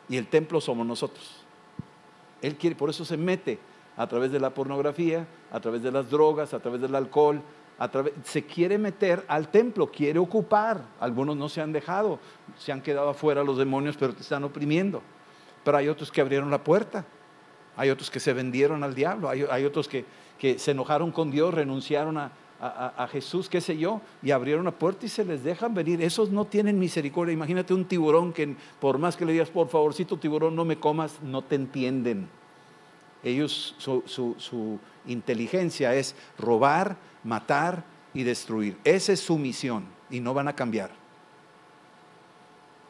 [0.09, 1.43] Y el templo somos nosotros.
[2.41, 3.57] Él quiere, por eso se mete
[3.95, 7.41] a través de la pornografía, a través de las drogas, a través del alcohol,
[8.23, 10.81] se quiere meter al templo, quiere ocupar.
[10.99, 12.19] Algunos no se han dejado,
[12.57, 15.01] se han quedado afuera los demonios, pero te están oprimiendo.
[15.63, 17.05] Pero hay otros que abrieron la puerta,
[17.77, 20.05] hay otros que se vendieron al diablo, hay, otros que,
[20.57, 25.05] se enojaron con Dios, renunciaron a, a, Jesús, qué sé yo, y abrieron la puerta
[25.05, 26.01] y se les dejan venir.
[26.01, 27.33] Esos no tienen misericordia.
[27.33, 31.21] Imagínate un tiburón que por más que le digas, por favorcito tiburón, no me comas,
[31.21, 32.27] no te entienden.
[33.23, 37.83] Ellos, su, inteligencia es robar, matar
[38.13, 38.77] y destruir.
[38.83, 40.91] Esa es su misión y no van a cambiar.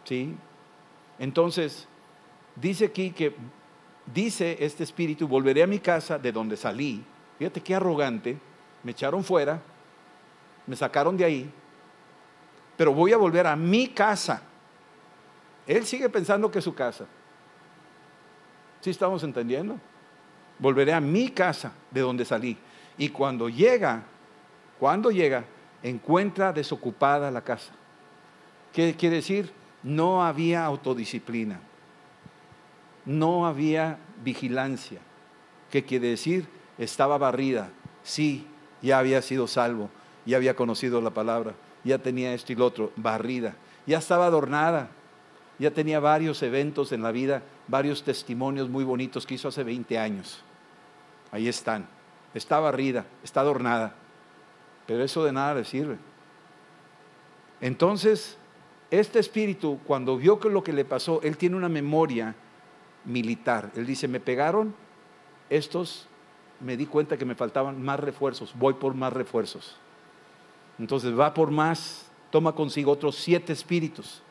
[0.03, 0.35] ¿Sí?
[1.19, 1.87] Entonces,
[2.55, 3.35] dice aquí que,
[4.13, 7.03] dice este espíritu, volveré a mi casa de donde salí.
[7.37, 8.37] Fíjate qué arrogante,
[8.83, 9.61] me echaron fuera,
[10.65, 11.51] me sacaron de ahí,
[12.75, 14.41] pero voy a volver a mi casa.
[15.67, 17.05] Él sigue pensando que es su casa.
[18.81, 19.79] ¿Sí estamos entendiendo?
[20.63, 22.57] Volveré a mi casa de donde salí.
[22.97, 24.03] Y cuando llega,
[24.79, 25.43] cuando llega,
[25.83, 27.73] encuentra desocupada la casa.
[28.71, 29.51] ¿Qué quiere decir?
[29.83, 31.59] No había autodisciplina,
[33.05, 34.99] no había vigilancia.
[35.69, 36.47] ¿Qué quiere decir?
[36.77, 37.69] Estaba barrida.
[38.01, 38.47] Sí,
[38.81, 39.89] ya había sido salvo,
[40.25, 43.55] ya había conocido la palabra, ya tenía esto y lo otro, barrida.
[43.85, 44.89] Ya estaba adornada,
[45.59, 49.97] ya tenía varios eventos en la vida varios testimonios muy bonitos que hizo hace 20
[49.97, 50.41] años.
[51.33, 51.87] Ahí están.
[52.35, 53.95] Está barrida, está adornada.
[54.85, 55.97] Pero eso de nada le sirve.
[57.59, 58.37] Entonces,
[58.91, 62.35] este espíritu, cuando vio que lo que le pasó, él tiene una memoria
[63.03, 63.71] militar.
[63.75, 64.75] Él dice, me pegaron
[65.49, 66.07] estos,
[66.59, 69.77] me di cuenta que me faltaban más refuerzos, voy por más refuerzos.
[70.77, 74.21] Entonces va por más, toma consigo otros siete espíritus.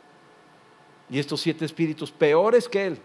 [1.10, 2.98] Y estos siete espíritus peores que él,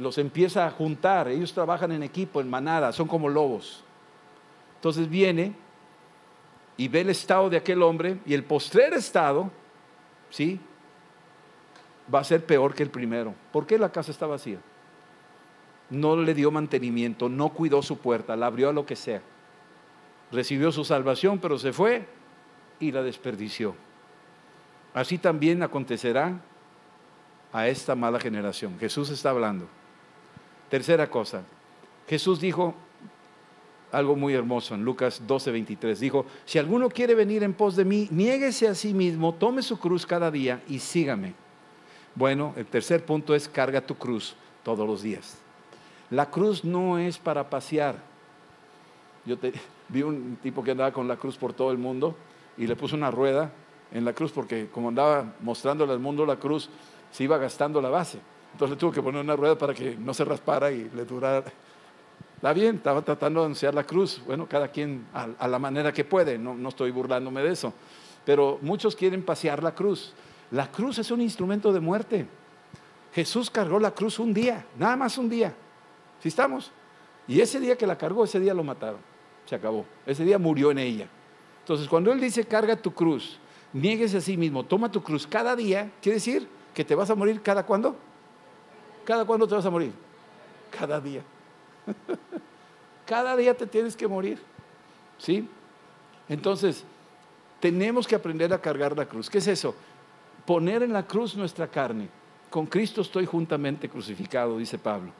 [0.00, 1.28] los empieza a juntar.
[1.28, 3.84] Ellos trabajan en equipo, en manada, son como lobos.
[4.76, 5.54] Entonces viene
[6.76, 9.50] y ve el estado de aquel hombre y el postrer estado,
[10.30, 10.58] ¿sí?
[12.12, 13.34] Va a ser peor que el primero.
[13.52, 14.58] ¿Por qué la casa está vacía?
[15.90, 19.20] No le dio mantenimiento, no cuidó su puerta, la abrió a lo que sea.
[20.32, 22.06] Recibió su salvación, pero se fue
[22.78, 23.74] y la desperdició.
[24.94, 26.40] Así también acontecerá
[27.52, 28.78] a esta mala generación.
[28.78, 29.68] Jesús está hablando.
[30.70, 31.42] Tercera cosa,
[32.08, 32.74] Jesús dijo
[33.92, 35.98] algo muy hermoso en Lucas 12, 23.
[35.98, 39.78] Dijo, si alguno quiere venir en pos de mí, niéguese a sí mismo, tome su
[39.78, 41.34] cruz cada día y sígame.
[42.14, 45.38] Bueno, el tercer punto es carga tu cruz todos los días.
[46.10, 47.96] La cruz no es para pasear.
[49.24, 49.36] Yo
[49.88, 52.16] vi un tipo que andaba con la cruz por todo el mundo
[52.56, 53.50] y le puso una rueda
[53.92, 56.68] en la cruz porque como andaba mostrándole al mundo la cruz,
[57.10, 58.20] se iba gastando la base.
[58.52, 61.44] Entonces tuvo que poner una rueda para que no se raspara y le durara.
[62.36, 64.22] Está bien, estaba tratando de anunciar la cruz.
[64.26, 67.72] Bueno, cada quien a, la manera que puede, no, no estoy burlándome de eso.
[68.24, 70.14] Pero muchos quieren pasear la cruz.
[70.50, 72.26] La cruz es un instrumento de muerte.
[73.12, 75.54] Jesús cargó la cruz un día, nada más un día.
[76.20, 76.70] ¿Sí estamos?
[77.28, 79.00] Y ese día que la cargó, ese día lo mataron.
[79.46, 79.84] Se acabó.
[80.06, 81.08] Ese día murió en ella.
[81.60, 83.38] Entonces, cuando Él dice carga tu cruz,
[83.72, 87.14] niegues a sí mismo, toma tu cruz cada día, quiere decir que te vas a
[87.14, 87.96] morir cada cuándo?
[89.04, 89.92] ¿Cada cuándo te vas a morir?
[90.70, 91.22] Cada día.
[93.06, 94.40] Cada día te tienes que morir.
[95.18, 95.48] ¿Sí?
[96.28, 96.84] Entonces,
[97.58, 99.28] tenemos que aprender a cargar la cruz.
[99.28, 99.74] ¿Qué es eso?
[100.46, 102.08] Poner en la cruz nuestra carne.
[102.48, 105.12] Con Cristo estoy juntamente crucificado, dice Pablo.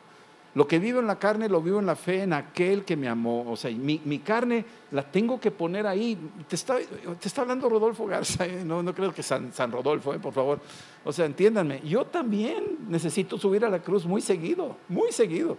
[0.55, 3.09] Lo que vivo en la carne lo vivo en la fe en aquel que me
[3.09, 3.49] amó.
[3.51, 6.19] O sea, mi, carne la tengo que poner ahí.
[6.49, 8.65] Te está, te está hablando Rodolfo Garza, ¿eh?
[8.65, 10.19] no, no creo que San, San Rodolfo, ¿eh?
[10.19, 10.61] por favor.
[11.05, 15.57] O sea, entiéndanme, yo también necesito subir a la cruz muy seguido, muy seguido.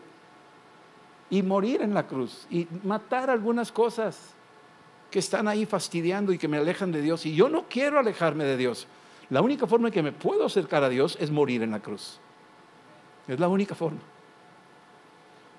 [1.29, 4.33] Y morir en la cruz y matar algunas cosas
[5.09, 7.25] que están ahí fastidiando y que me alejan de Dios.
[7.25, 8.87] Y yo no quiero alejarme de Dios.
[9.29, 12.19] La única forma en que me puedo acercar a Dios es morir en la cruz.
[13.29, 13.99] Es la única forma.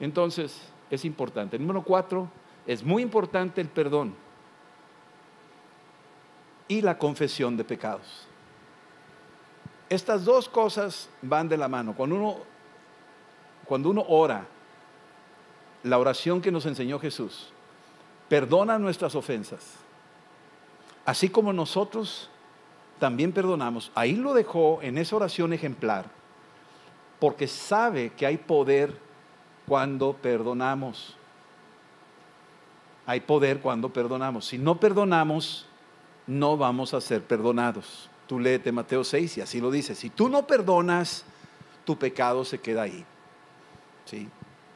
[0.03, 0.61] Entonces,
[0.91, 1.57] es importante.
[1.61, 2.29] Número cuatro,
[2.67, 4.13] es muy importante el perdón
[6.67, 8.27] y la confesión de pecados.
[9.89, 11.95] Estas dos cosas van de la mano.
[11.95, 12.37] Cuando uno,
[13.65, 14.45] cuando uno ora,
[15.85, 17.53] la oración que nos enseñó Jesús,
[18.29, 19.77] perdona nuestras ofensas,
[21.05, 22.29] así como nosotros
[22.99, 23.93] también perdonamos.
[23.95, 26.07] Ahí lo dejó en esa oración ejemplar,
[27.21, 29.12] porque sabe que hay poder
[29.67, 31.17] cuando perdonamos.
[33.07, 34.47] Hay poder cuando perdonamos.
[34.47, 35.67] Si no perdonamos,
[36.27, 38.09] no vamos a ser perdonados.
[38.27, 39.95] Tú léete Mateo 6 y así lo dice.
[39.95, 41.25] Si tú no perdonas,
[41.85, 43.05] tu pecado se queda ahí.
[44.05, 44.29] ¿Sí?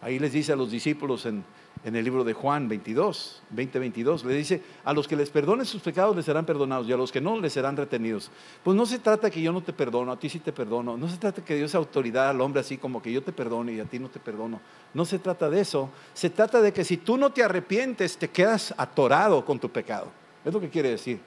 [0.02, 1.44] Ahí les dice a los discípulos en
[1.86, 5.64] en el libro de Juan 22, 20, 22, le dice, a los que les perdonen
[5.64, 8.28] sus pecados les serán perdonados y a los que no les serán retenidos.
[8.64, 11.08] Pues no se trata que yo no te perdono, a ti sí te perdono, no
[11.08, 13.84] se trata que Dios autoridad al hombre así como que yo te perdone y a
[13.84, 14.60] ti no te perdono.
[14.94, 18.30] No se trata de eso, se trata de que si tú no te arrepientes te
[18.30, 20.08] quedas atorado con tu pecado.
[20.44, 21.20] Es lo que quiere decir.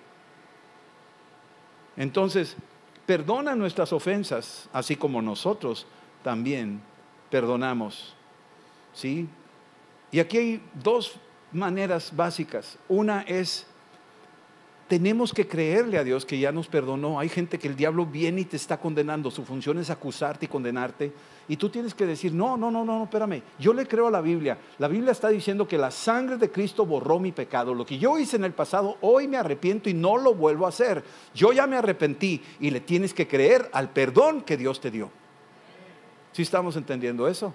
[1.95, 2.57] Entonces,
[3.05, 5.87] perdona nuestras ofensas, así como nosotros
[6.21, 6.81] también
[7.29, 8.13] perdonamos.
[8.93, 9.29] ¿Sí?
[10.11, 11.19] Y aquí hay dos
[11.51, 12.77] maneras básicas.
[12.87, 13.65] Una es,
[14.87, 17.19] tenemos que creerle a Dios que ya nos perdonó.
[17.19, 19.29] Hay gente que el diablo viene y te está condenando.
[19.29, 21.13] Su función es acusarte y condenarte.
[21.47, 23.43] Y tú tienes que decir, no, no, no, no, espérame.
[23.59, 24.57] Yo le creo a la Biblia.
[24.79, 27.73] La Biblia está diciendo que la sangre de Cristo borró mi pecado.
[27.73, 30.69] Lo que yo hice en el pasado, hoy me arrepiento y no lo vuelvo a
[30.69, 31.03] hacer.
[31.35, 35.11] Yo ya me arrepentí y le tienes que creer al perdón que Dios te dio.
[36.31, 37.53] ¿Sí estamos entendiendo eso?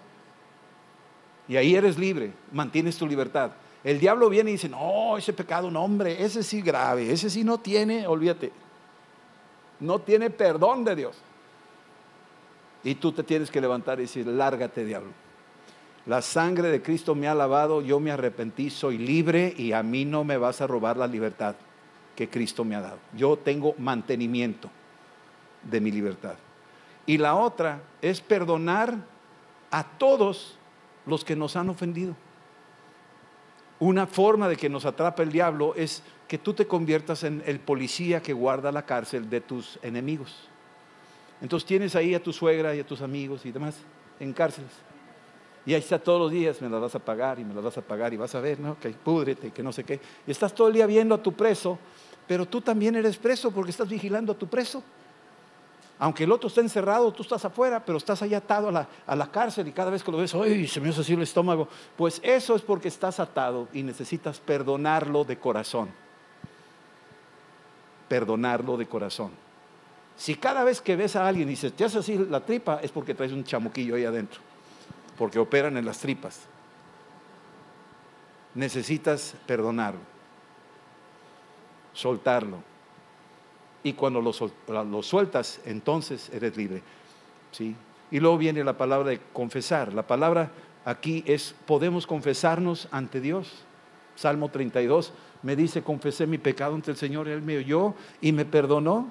[1.49, 3.53] Y ahí eres libre, mantienes tu libertad.
[3.83, 7.45] El diablo viene y dice, no, ese pecado, no, hombre, ese sí grave, ese sí
[7.45, 8.51] no tiene, olvídate,
[9.81, 11.17] no tiene perdón de Dios.
[12.83, 15.11] Y tú te tienes que levantar y decir, lárgate, diablo.
[16.07, 20.05] La sangre de Cristo me ha lavado, yo me arrepentí, soy libre y a mí
[20.05, 21.55] no me vas a robar la libertad
[22.15, 22.99] que Cristo me ha dado.
[23.15, 24.71] Yo tengo mantenimiento
[25.63, 26.35] de mi libertad.
[27.07, 28.97] Y la otra es perdonar
[29.71, 30.59] a todos
[31.07, 32.15] los que nos han ofendido.
[33.79, 37.61] Una forma de que nos atrapa el diablo es que tú te conviertas en el
[37.61, 40.49] policía que guarda la cárcel de tus enemigos.
[41.41, 43.77] Entonces tienes ahí a tu suegra y a tus amigos y demás
[44.21, 44.71] en cárceles.
[45.67, 47.79] Y ahí está todos los días, me las vas a pagar y me las vas
[47.79, 48.79] a pagar y vas a ver, ¿no?
[48.79, 49.99] Que púdrete, que no sé qué.
[50.27, 51.79] Y estás todo el día viendo a tu preso,
[52.27, 54.83] pero tú también eres preso porque estás vigilando a tu preso.
[56.05, 59.17] Aunque el otro está encerrado, tú estás afuera, pero estás ahí atado a la, a
[59.17, 60.67] la cárcel y cada vez que lo ves, ¡ay!
[60.67, 61.67] Se me hace así el estómago.
[61.97, 65.89] Pues eso es porque estás atado y necesitas perdonarlo de corazón.
[68.07, 69.31] Perdonarlo de corazón.
[70.15, 72.91] Si cada vez que ves a alguien y dices, te hace así la tripa, es
[72.91, 74.43] porque traes un chamuquillo ahí adentro
[75.17, 76.41] porque operan en las tripas.
[78.55, 80.01] Necesitas perdonarlo,
[81.95, 82.74] soltarlo.
[83.85, 86.83] Y cuando lo, sueltas, entonces eres libre.
[87.53, 87.77] ¿sí?
[88.11, 89.93] Y luego viene la palabra de confesar.
[89.93, 90.51] La palabra
[90.85, 93.65] aquí es, podemos confesarnos ante Dios.
[94.17, 95.13] Salmo 32
[95.43, 99.11] me dice, confesé mi pecado ante el Señor, Él me oyó y me perdonó.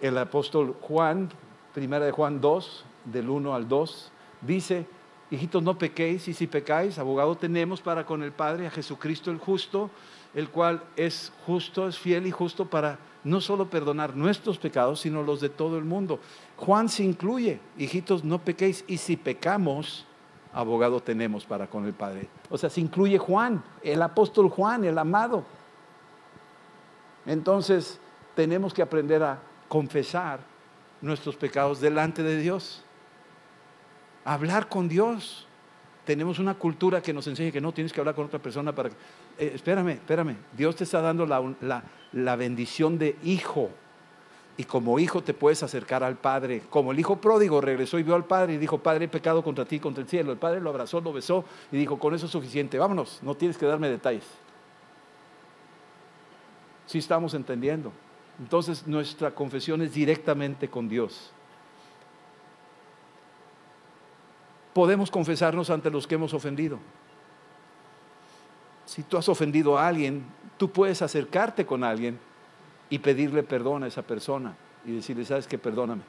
[0.00, 1.28] El apóstol Juan,
[1.74, 4.86] primera de Juan 2, del 1 al 2, dice,
[5.34, 9.38] hijitos, no pequéis, y si pecáis, abogado tenemos para con el Padre, a Jesucristo el
[9.38, 9.90] justo,
[10.34, 15.22] el cual es justo, es fiel y justo para no solo perdonar nuestros pecados, sino
[15.22, 16.20] los de todo el mundo.
[16.56, 20.06] Juan se incluye, hijitos, no pequéis, y si pecamos,
[20.52, 22.28] abogado tenemos para con el Padre.
[22.50, 25.44] O sea, se incluye Juan, el apóstol Juan, el amado.
[27.26, 27.98] Entonces,
[28.34, 30.40] tenemos que aprender a confesar
[31.00, 32.83] nuestros pecados delante de Dios
[34.24, 35.46] hablar con Dios.
[36.04, 38.90] Tenemos una cultura que nos enseña que no tienes que hablar con otra persona para...
[39.38, 40.36] Eh, espérame, espérame.
[40.56, 43.70] Dios te está dando la, la bendición de hijo.
[44.56, 46.62] Y como hijo te puedes acercar al Padre.
[46.70, 49.64] Como el hijo pródigo regresó y vio al Padre y dijo, Padre, he pecado contra
[49.64, 50.30] ti, contra el cielo.
[50.30, 52.78] El Padre lo abrazó, lo besó y dijo, con eso es suficiente.
[52.78, 54.24] Vámonos, no tienes que darme detalles.
[56.86, 57.92] Si estamos entendiendo.
[58.38, 61.32] Entonces nuestra confesión es directamente con Dios.
[64.74, 66.78] Podemos confesarnos ante los que hemos ofendido.
[68.84, 70.24] Si tú has ofendido a alguien,
[70.58, 72.18] tú puedes acercarte con alguien
[72.90, 74.54] y pedirle perdón a esa persona
[74.84, 76.02] y decirle, sabes que perdóname.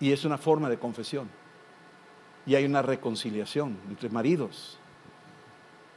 [0.00, 1.28] Y es una forma de confesión.
[2.46, 4.78] Y hay una reconciliación entre maridos.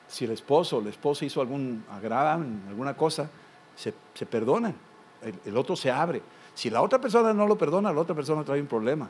[0.08, 3.30] Si el esposo o la esposa hizo algún agrado, alguna cosa,
[3.76, 4.76] se, se perdonan.
[5.46, 6.22] el otro se abre.
[6.54, 9.10] Si la otra persona no lo perdona, la otra persona trae un problema.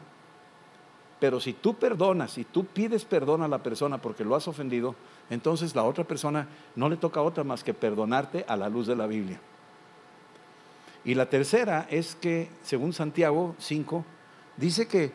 [1.19, 4.95] Pero si tú perdonas, si tú pides perdón a la persona porque lo has ofendido,
[5.29, 8.95] entonces la otra persona no le toca otra más que perdonarte a la luz de
[8.95, 9.39] la Biblia.
[11.03, 14.05] Y la tercera es que, según Santiago 5,
[14.57, 15.11] dice que,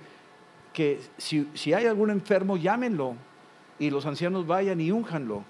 [0.72, 3.14] que si, si hay algún enfermo, llámenlo
[3.78, 5.44] y los ancianos vayan y únjanlo.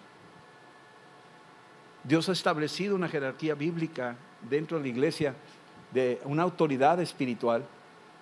[2.05, 4.16] Dios ha establecido una jerarquía bíblica
[4.48, 5.34] dentro de la iglesia
[5.92, 7.64] de una autoridad espiritual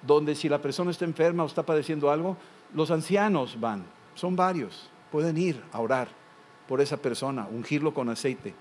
[0.03, 2.37] donde si la persona está enferma o está padeciendo algo,
[2.75, 3.85] los ancianos van,
[4.15, 6.09] son varios, pueden ir a orar
[6.69, 8.55] por esa persona, ungirlo con aceite.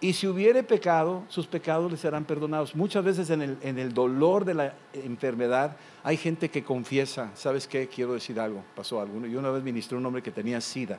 [0.00, 2.74] Y si hubiere pecado, sus pecados le serán perdonados.
[2.74, 7.66] Muchas veces en el, en el dolor de la enfermedad hay gente que confiesa, ¿sabes
[7.66, 7.88] qué?
[7.88, 9.24] Quiero decir algo, pasó algo.
[9.26, 10.98] Yo una vez ministré a un hombre que tenía sida.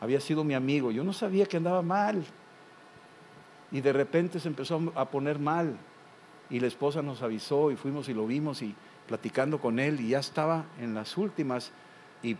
[0.00, 2.24] Había sido mi amigo, yo no sabía que andaba mal.
[3.72, 5.76] Y de repente se empezó a poner mal
[6.50, 8.74] y la esposa nos avisó y fuimos y lo vimos y
[9.06, 11.70] platicando con él y ya estaba en las últimas
[12.22, 12.36] y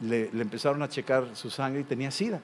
[0.00, 2.40] le, empezaron a checar su sangre y tenía sida.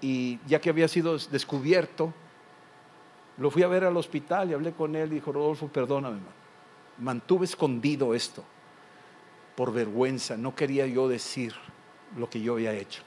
[0.00, 2.12] Y ya que había sido descubierto,
[3.38, 6.18] lo fui a ver al hospital y hablé con él y dijo, Rodolfo, perdóname,
[6.98, 8.44] mantuve escondido esto
[9.56, 11.54] por vergüenza, no quería yo decir
[12.16, 13.02] lo que yo había hecho.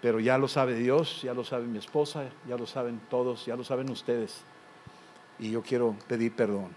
[0.00, 3.54] Pero ya lo sabe Dios, ya lo sabe mi esposa, ya lo saben todos, ya
[3.54, 4.44] lo saben ustedes
[5.38, 6.68] y yo quiero pedir perdón.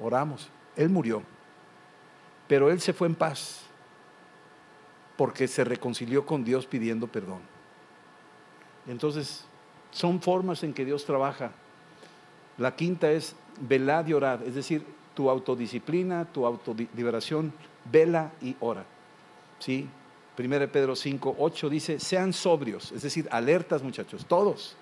[0.00, 0.48] Oramos.
[0.76, 1.22] Él murió,
[2.48, 3.62] pero él se fue en paz
[5.16, 7.40] porque se reconcilió con Dios pidiendo perdón.
[8.86, 9.44] Entonces,
[9.90, 11.52] son formas en que Dios trabaja.
[12.58, 14.84] La quinta es velar y orar, es decir,
[15.14, 17.52] tu autodisciplina, tu autoliberación,
[17.90, 18.84] vela y ora.
[19.58, 19.88] ¿Sí?
[20.38, 24.76] 1 Pedro 5, 8 dice, sean sobrios, es decir, alertas muchachos, todos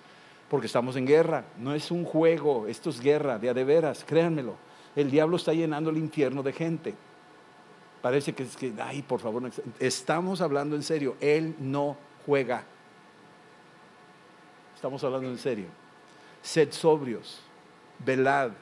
[0.49, 1.45] porque estamos en guerra.
[1.59, 4.55] No es un juego, esto es guerra, de a de veras, créanmelo.
[4.95, 6.95] El diablo está llenando el infierno de gente.
[8.03, 11.17] Parece que es que, ay, por favor, estamos hablando en serio.
[11.21, 12.65] Él no juega.
[14.75, 15.67] Estamos hablando en serio.
[16.43, 17.41] Sed sobrios,
[18.05, 18.53] velad.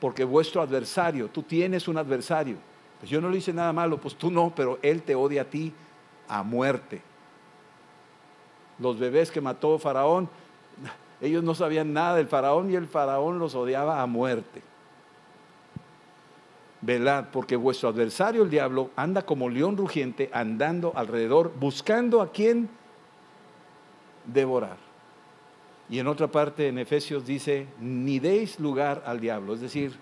[0.00, 2.56] porque vuestro adversario, tú tienes un adversario.
[2.98, 5.44] Pues yo no le hice nada malo, pues tú no, pero él te odia a
[5.44, 5.72] ti
[6.28, 7.02] a muerte.
[8.78, 10.28] Los bebés que mató Faraón,
[11.20, 14.62] ellos no sabían nada del Faraón y el Faraón los odiaba a muerte.
[16.82, 22.68] Velad, porque vuestro adversario, el diablo, anda como león rugiente, andando alrededor, buscando a quien
[24.26, 24.76] devorar.
[25.88, 29.96] Y en otra parte, en Efesios dice, ni deis lugar al diablo, es decir,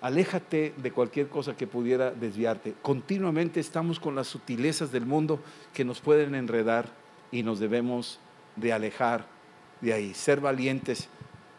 [0.00, 2.74] aléjate de cualquier cosa que pudiera desviarte.
[2.80, 5.40] Continuamente estamos con las sutilezas del mundo
[5.74, 6.99] que nos pueden enredar
[7.30, 8.18] y nos debemos
[8.56, 9.26] de alejar
[9.80, 11.08] de ahí, ser valientes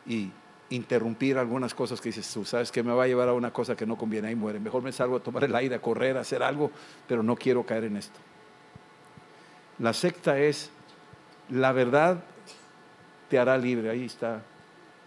[0.06, 0.32] y
[0.70, 3.76] interrumpir algunas cosas que dices tú, sabes que me va a llevar a una cosa
[3.76, 4.60] que no conviene, ahí muere.
[4.60, 6.72] Mejor me salgo a tomar el aire, a correr, a hacer algo,
[7.08, 8.20] pero no quiero caer en esto.
[9.80, 10.70] La secta es,
[11.50, 12.24] la verdad
[13.30, 14.42] te hará libre, ahí está,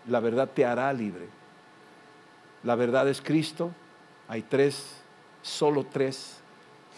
[0.07, 1.27] la verdad te hará libre.
[2.63, 3.73] La verdad es Cristo,
[4.29, 5.03] hay tres,
[5.43, 6.41] solo tres.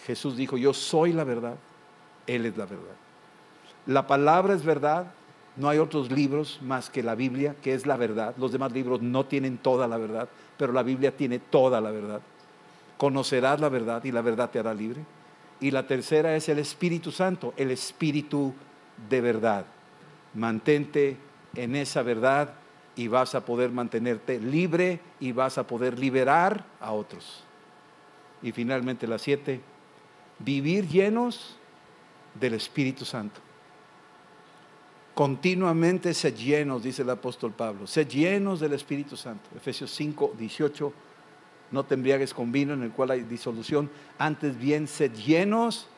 [0.06, 1.56] Jesús dijo, yo soy la verdad,
[2.26, 2.94] Él es la verdad.
[3.86, 5.12] La palabra es verdad,
[5.56, 8.34] no hay otros libros más que la Biblia, que es la verdad.
[8.36, 10.28] Los demás libros no tienen toda la verdad,
[10.58, 12.20] pero la Biblia tiene toda la verdad.
[12.98, 15.02] Conocerás la verdad y la verdad te hará libre.
[15.60, 18.52] Y la tercera es el Espíritu Santo, el Espíritu
[19.08, 19.64] de verdad.
[20.34, 21.16] Mantente
[21.54, 22.54] en esa verdad
[22.96, 27.44] y vas a poder mantenerte libre y vas a poder liberar a otros.
[28.42, 29.60] Y finalmente la siete,
[30.40, 31.56] vivir llenos
[32.34, 33.45] del Espíritu Santo
[35.16, 39.48] continuamente sed llenos, dice el apóstol Pablo, sed llenos del Espíritu Santo.
[39.56, 40.92] Efesios 5, 18,
[41.70, 45.88] no te embriagues con vino en el cual hay disolución, antes bien sed llenos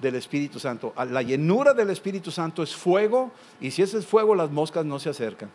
[0.00, 0.94] del Espíritu Santo.
[1.10, 4.98] La llenura del Espíritu Santo es fuego y si ese es fuego las moscas no
[4.98, 5.50] se acercan.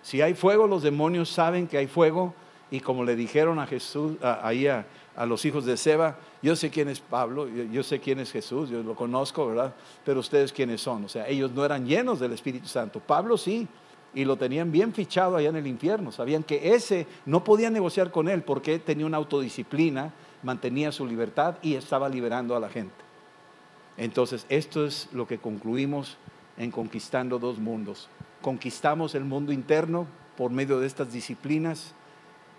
[0.00, 2.32] Si hay fuego los demonios saben que hay fuego
[2.70, 4.86] y como le dijeron a Jesús, ahí a, a
[5.26, 8.82] los hijos de Seba, yo sé quién es Pablo, yo, sé quién es Jesús, yo
[8.82, 9.74] lo conozco, ¿verdad?
[10.04, 11.04] Pero ustedes quiénes son.
[11.04, 13.00] O sea, ellos no eran llenos del Espíritu Santo.
[13.00, 13.68] Pablo sí,
[14.14, 16.12] y lo tenían bien fichado allá en el infierno.
[16.12, 21.56] Sabían que ese no podía negociar con él porque tenía una autodisciplina, mantenía su libertad
[21.62, 22.94] y estaba liberando a la gente.
[23.96, 26.16] Entonces, esto es lo que concluimos
[26.56, 28.08] en conquistando dos mundos.
[28.40, 30.06] Conquistamos el mundo interno
[30.36, 31.94] por medio de estas disciplinas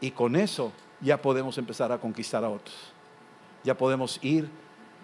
[0.01, 0.72] y con eso
[1.04, 2.76] ya podemos empezar a conquistar a otros.
[3.64, 4.49] Ya podemos ir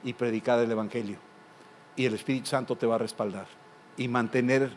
[0.03, 1.17] y predicar el Evangelio.
[1.95, 3.47] Y el Espíritu Santo te va a respaldar.
[3.97, 4.71] Y mantener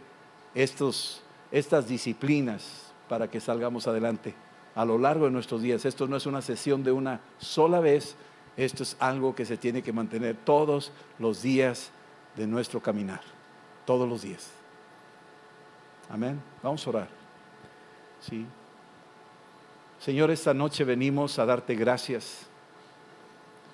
[0.54, 4.34] estos, estas disciplinas para que salgamos adelante
[4.74, 5.84] a lo largo de nuestros días.
[5.84, 8.16] Esto no es una sesión de una sola vez,
[8.56, 11.90] esto es algo que se tiene que mantener todos los días
[12.36, 13.20] de nuestro caminar.
[13.84, 14.50] Todos los días.
[16.10, 16.40] Amén.
[16.62, 17.08] Vamos a orar.
[18.20, 18.46] Sí.
[20.02, 22.46] Señor, esta noche venimos a darte gracias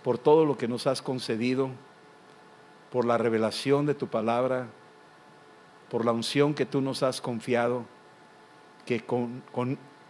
[0.04, 1.70] por todo lo que nos has concedido,
[2.92, 4.66] por la revelación de tu palabra,
[5.90, 7.86] por la unción que tú nos has confiado,
[8.84, 9.42] que con,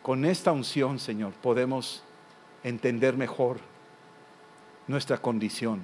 [0.03, 2.03] con esta unción, Señor, podemos
[2.65, 3.59] entender mejor
[4.89, 5.83] nuestra condición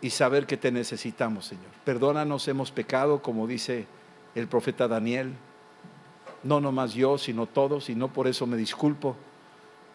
[0.00, 1.70] y saber que te necesitamos, Señor.
[1.84, 3.86] Perdónanos, hemos pecado, como dice
[4.34, 5.32] el profeta Daniel
[6.42, 9.16] no nomás yo, sino todos, y no por eso me disculpo,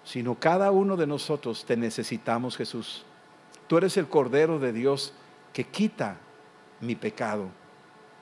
[0.04, 3.04] sino cada uno de nosotros te necesitamos, Jesús.
[3.68, 5.14] Tú eres el Cordero de Dios
[5.52, 6.18] que quita
[6.80, 7.48] mi pecado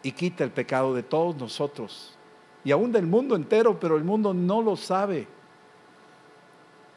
[0.01, 2.15] y quita el pecado de todos nosotros,
[2.63, 5.27] y aún del mundo entero, pero el mundo no lo sabe,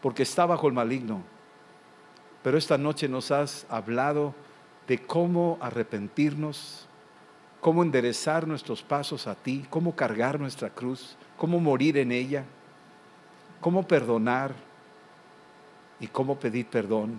[0.00, 1.22] porque está bajo el maligno.
[2.42, 4.34] Pero esta noche nos has hablado
[4.86, 6.87] de cómo arrepentirnos,
[7.60, 12.44] cómo enderezar nuestros pasos a ti, cómo cargar nuestra cruz, cómo morir en ella,
[13.60, 14.54] cómo perdonar
[16.00, 17.18] y cómo pedir perdón.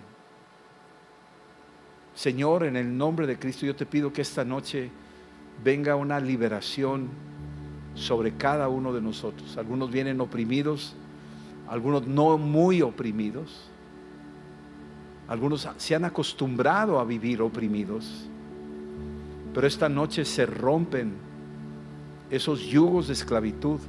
[2.14, 4.90] Señor, en el nombre de Cristo yo te pido que esta noche
[5.62, 7.08] venga una liberación
[7.94, 9.56] sobre cada uno de nosotros.
[9.56, 10.94] Algunos vienen oprimidos,
[11.68, 13.68] algunos no muy oprimidos,
[15.28, 18.29] algunos se han acostumbrado a vivir oprimidos.
[19.54, 21.14] Pero esta noche se rompen
[22.30, 23.80] esos yugos de esclavitud,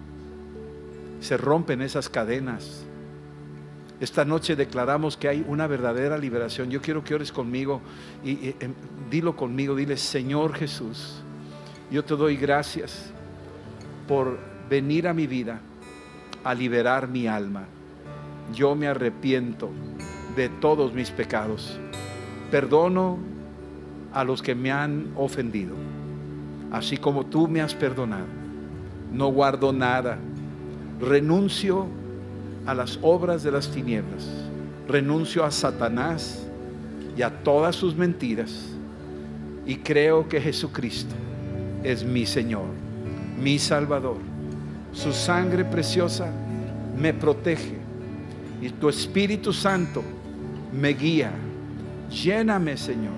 [1.20, 2.84] se rompen esas cadenas.
[3.99, 6.72] Esta noche declaramos que hay una verdadera liberación.
[6.72, 7.82] Yo quiero que ores conmigo
[8.24, 8.74] y, em,
[9.12, 11.22] dilo conmigo, dile, Señor Jesús,
[11.91, 13.12] yo te doy gracias
[14.07, 15.62] por venir a mi vida
[16.43, 17.66] a liberar mi alma.
[18.55, 19.70] Yo me arrepiento
[20.36, 21.80] de todos mis pecados.
[22.49, 23.20] Perdono
[24.14, 25.76] a los que me han ofendido,
[26.72, 28.26] así como tú me has perdonado.
[29.12, 30.18] No guardo nada,
[30.99, 31.88] renuncio
[32.66, 34.28] a las obras de las tinieblas.
[34.88, 36.45] Renuncio a Satanás
[37.18, 38.72] y a todas sus mentiras
[39.66, 41.16] y creo que Jesucristo
[41.84, 42.66] es mi Señor,
[43.39, 44.18] mi Salvador.
[44.91, 46.32] Su sangre preciosa
[46.97, 47.78] me protege
[48.62, 50.03] y tu Espíritu Santo
[50.74, 51.32] me guía.
[52.09, 53.14] Lléname, Señor,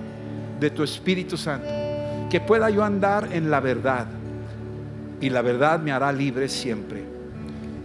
[0.60, 1.70] de tu Espíritu Santo,
[2.30, 4.08] que pueda yo andar en la verdad
[5.22, 7.04] y la verdad me hará libre siempre.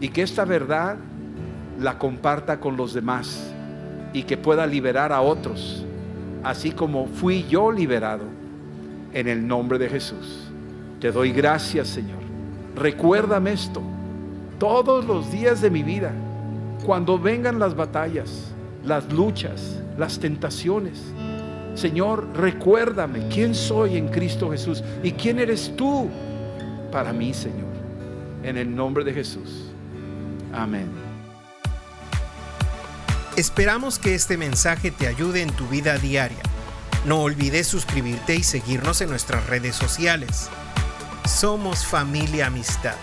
[0.00, 0.96] Y que esta verdad
[1.78, 3.52] la comparta con los demás
[4.12, 5.84] y que pueda liberar a otros,
[6.42, 8.24] así como fui yo liberado
[9.12, 10.48] en el nombre de Jesús.
[11.00, 12.18] Te doy gracias, Señor.
[12.74, 13.82] Recuérdame esto
[14.58, 16.10] todos los días de mi vida,
[16.84, 18.52] cuando vengan las batallas,
[18.84, 21.00] las luchas, las tentaciones.
[21.78, 26.10] Señor, recuérdame quién soy en Cristo Jesús y quién eres tú
[26.90, 27.68] para mí, Señor.
[28.42, 29.70] En el nombre de Jesús.
[30.52, 30.88] Amén.
[33.36, 36.42] Esperamos que este mensaje te ayude en tu vida diaria.
[37.06, 40.50] No olvides suscribirte y seguirnos en nuestras redes sociales.
[41.28, 42.96] Somos familia amistad.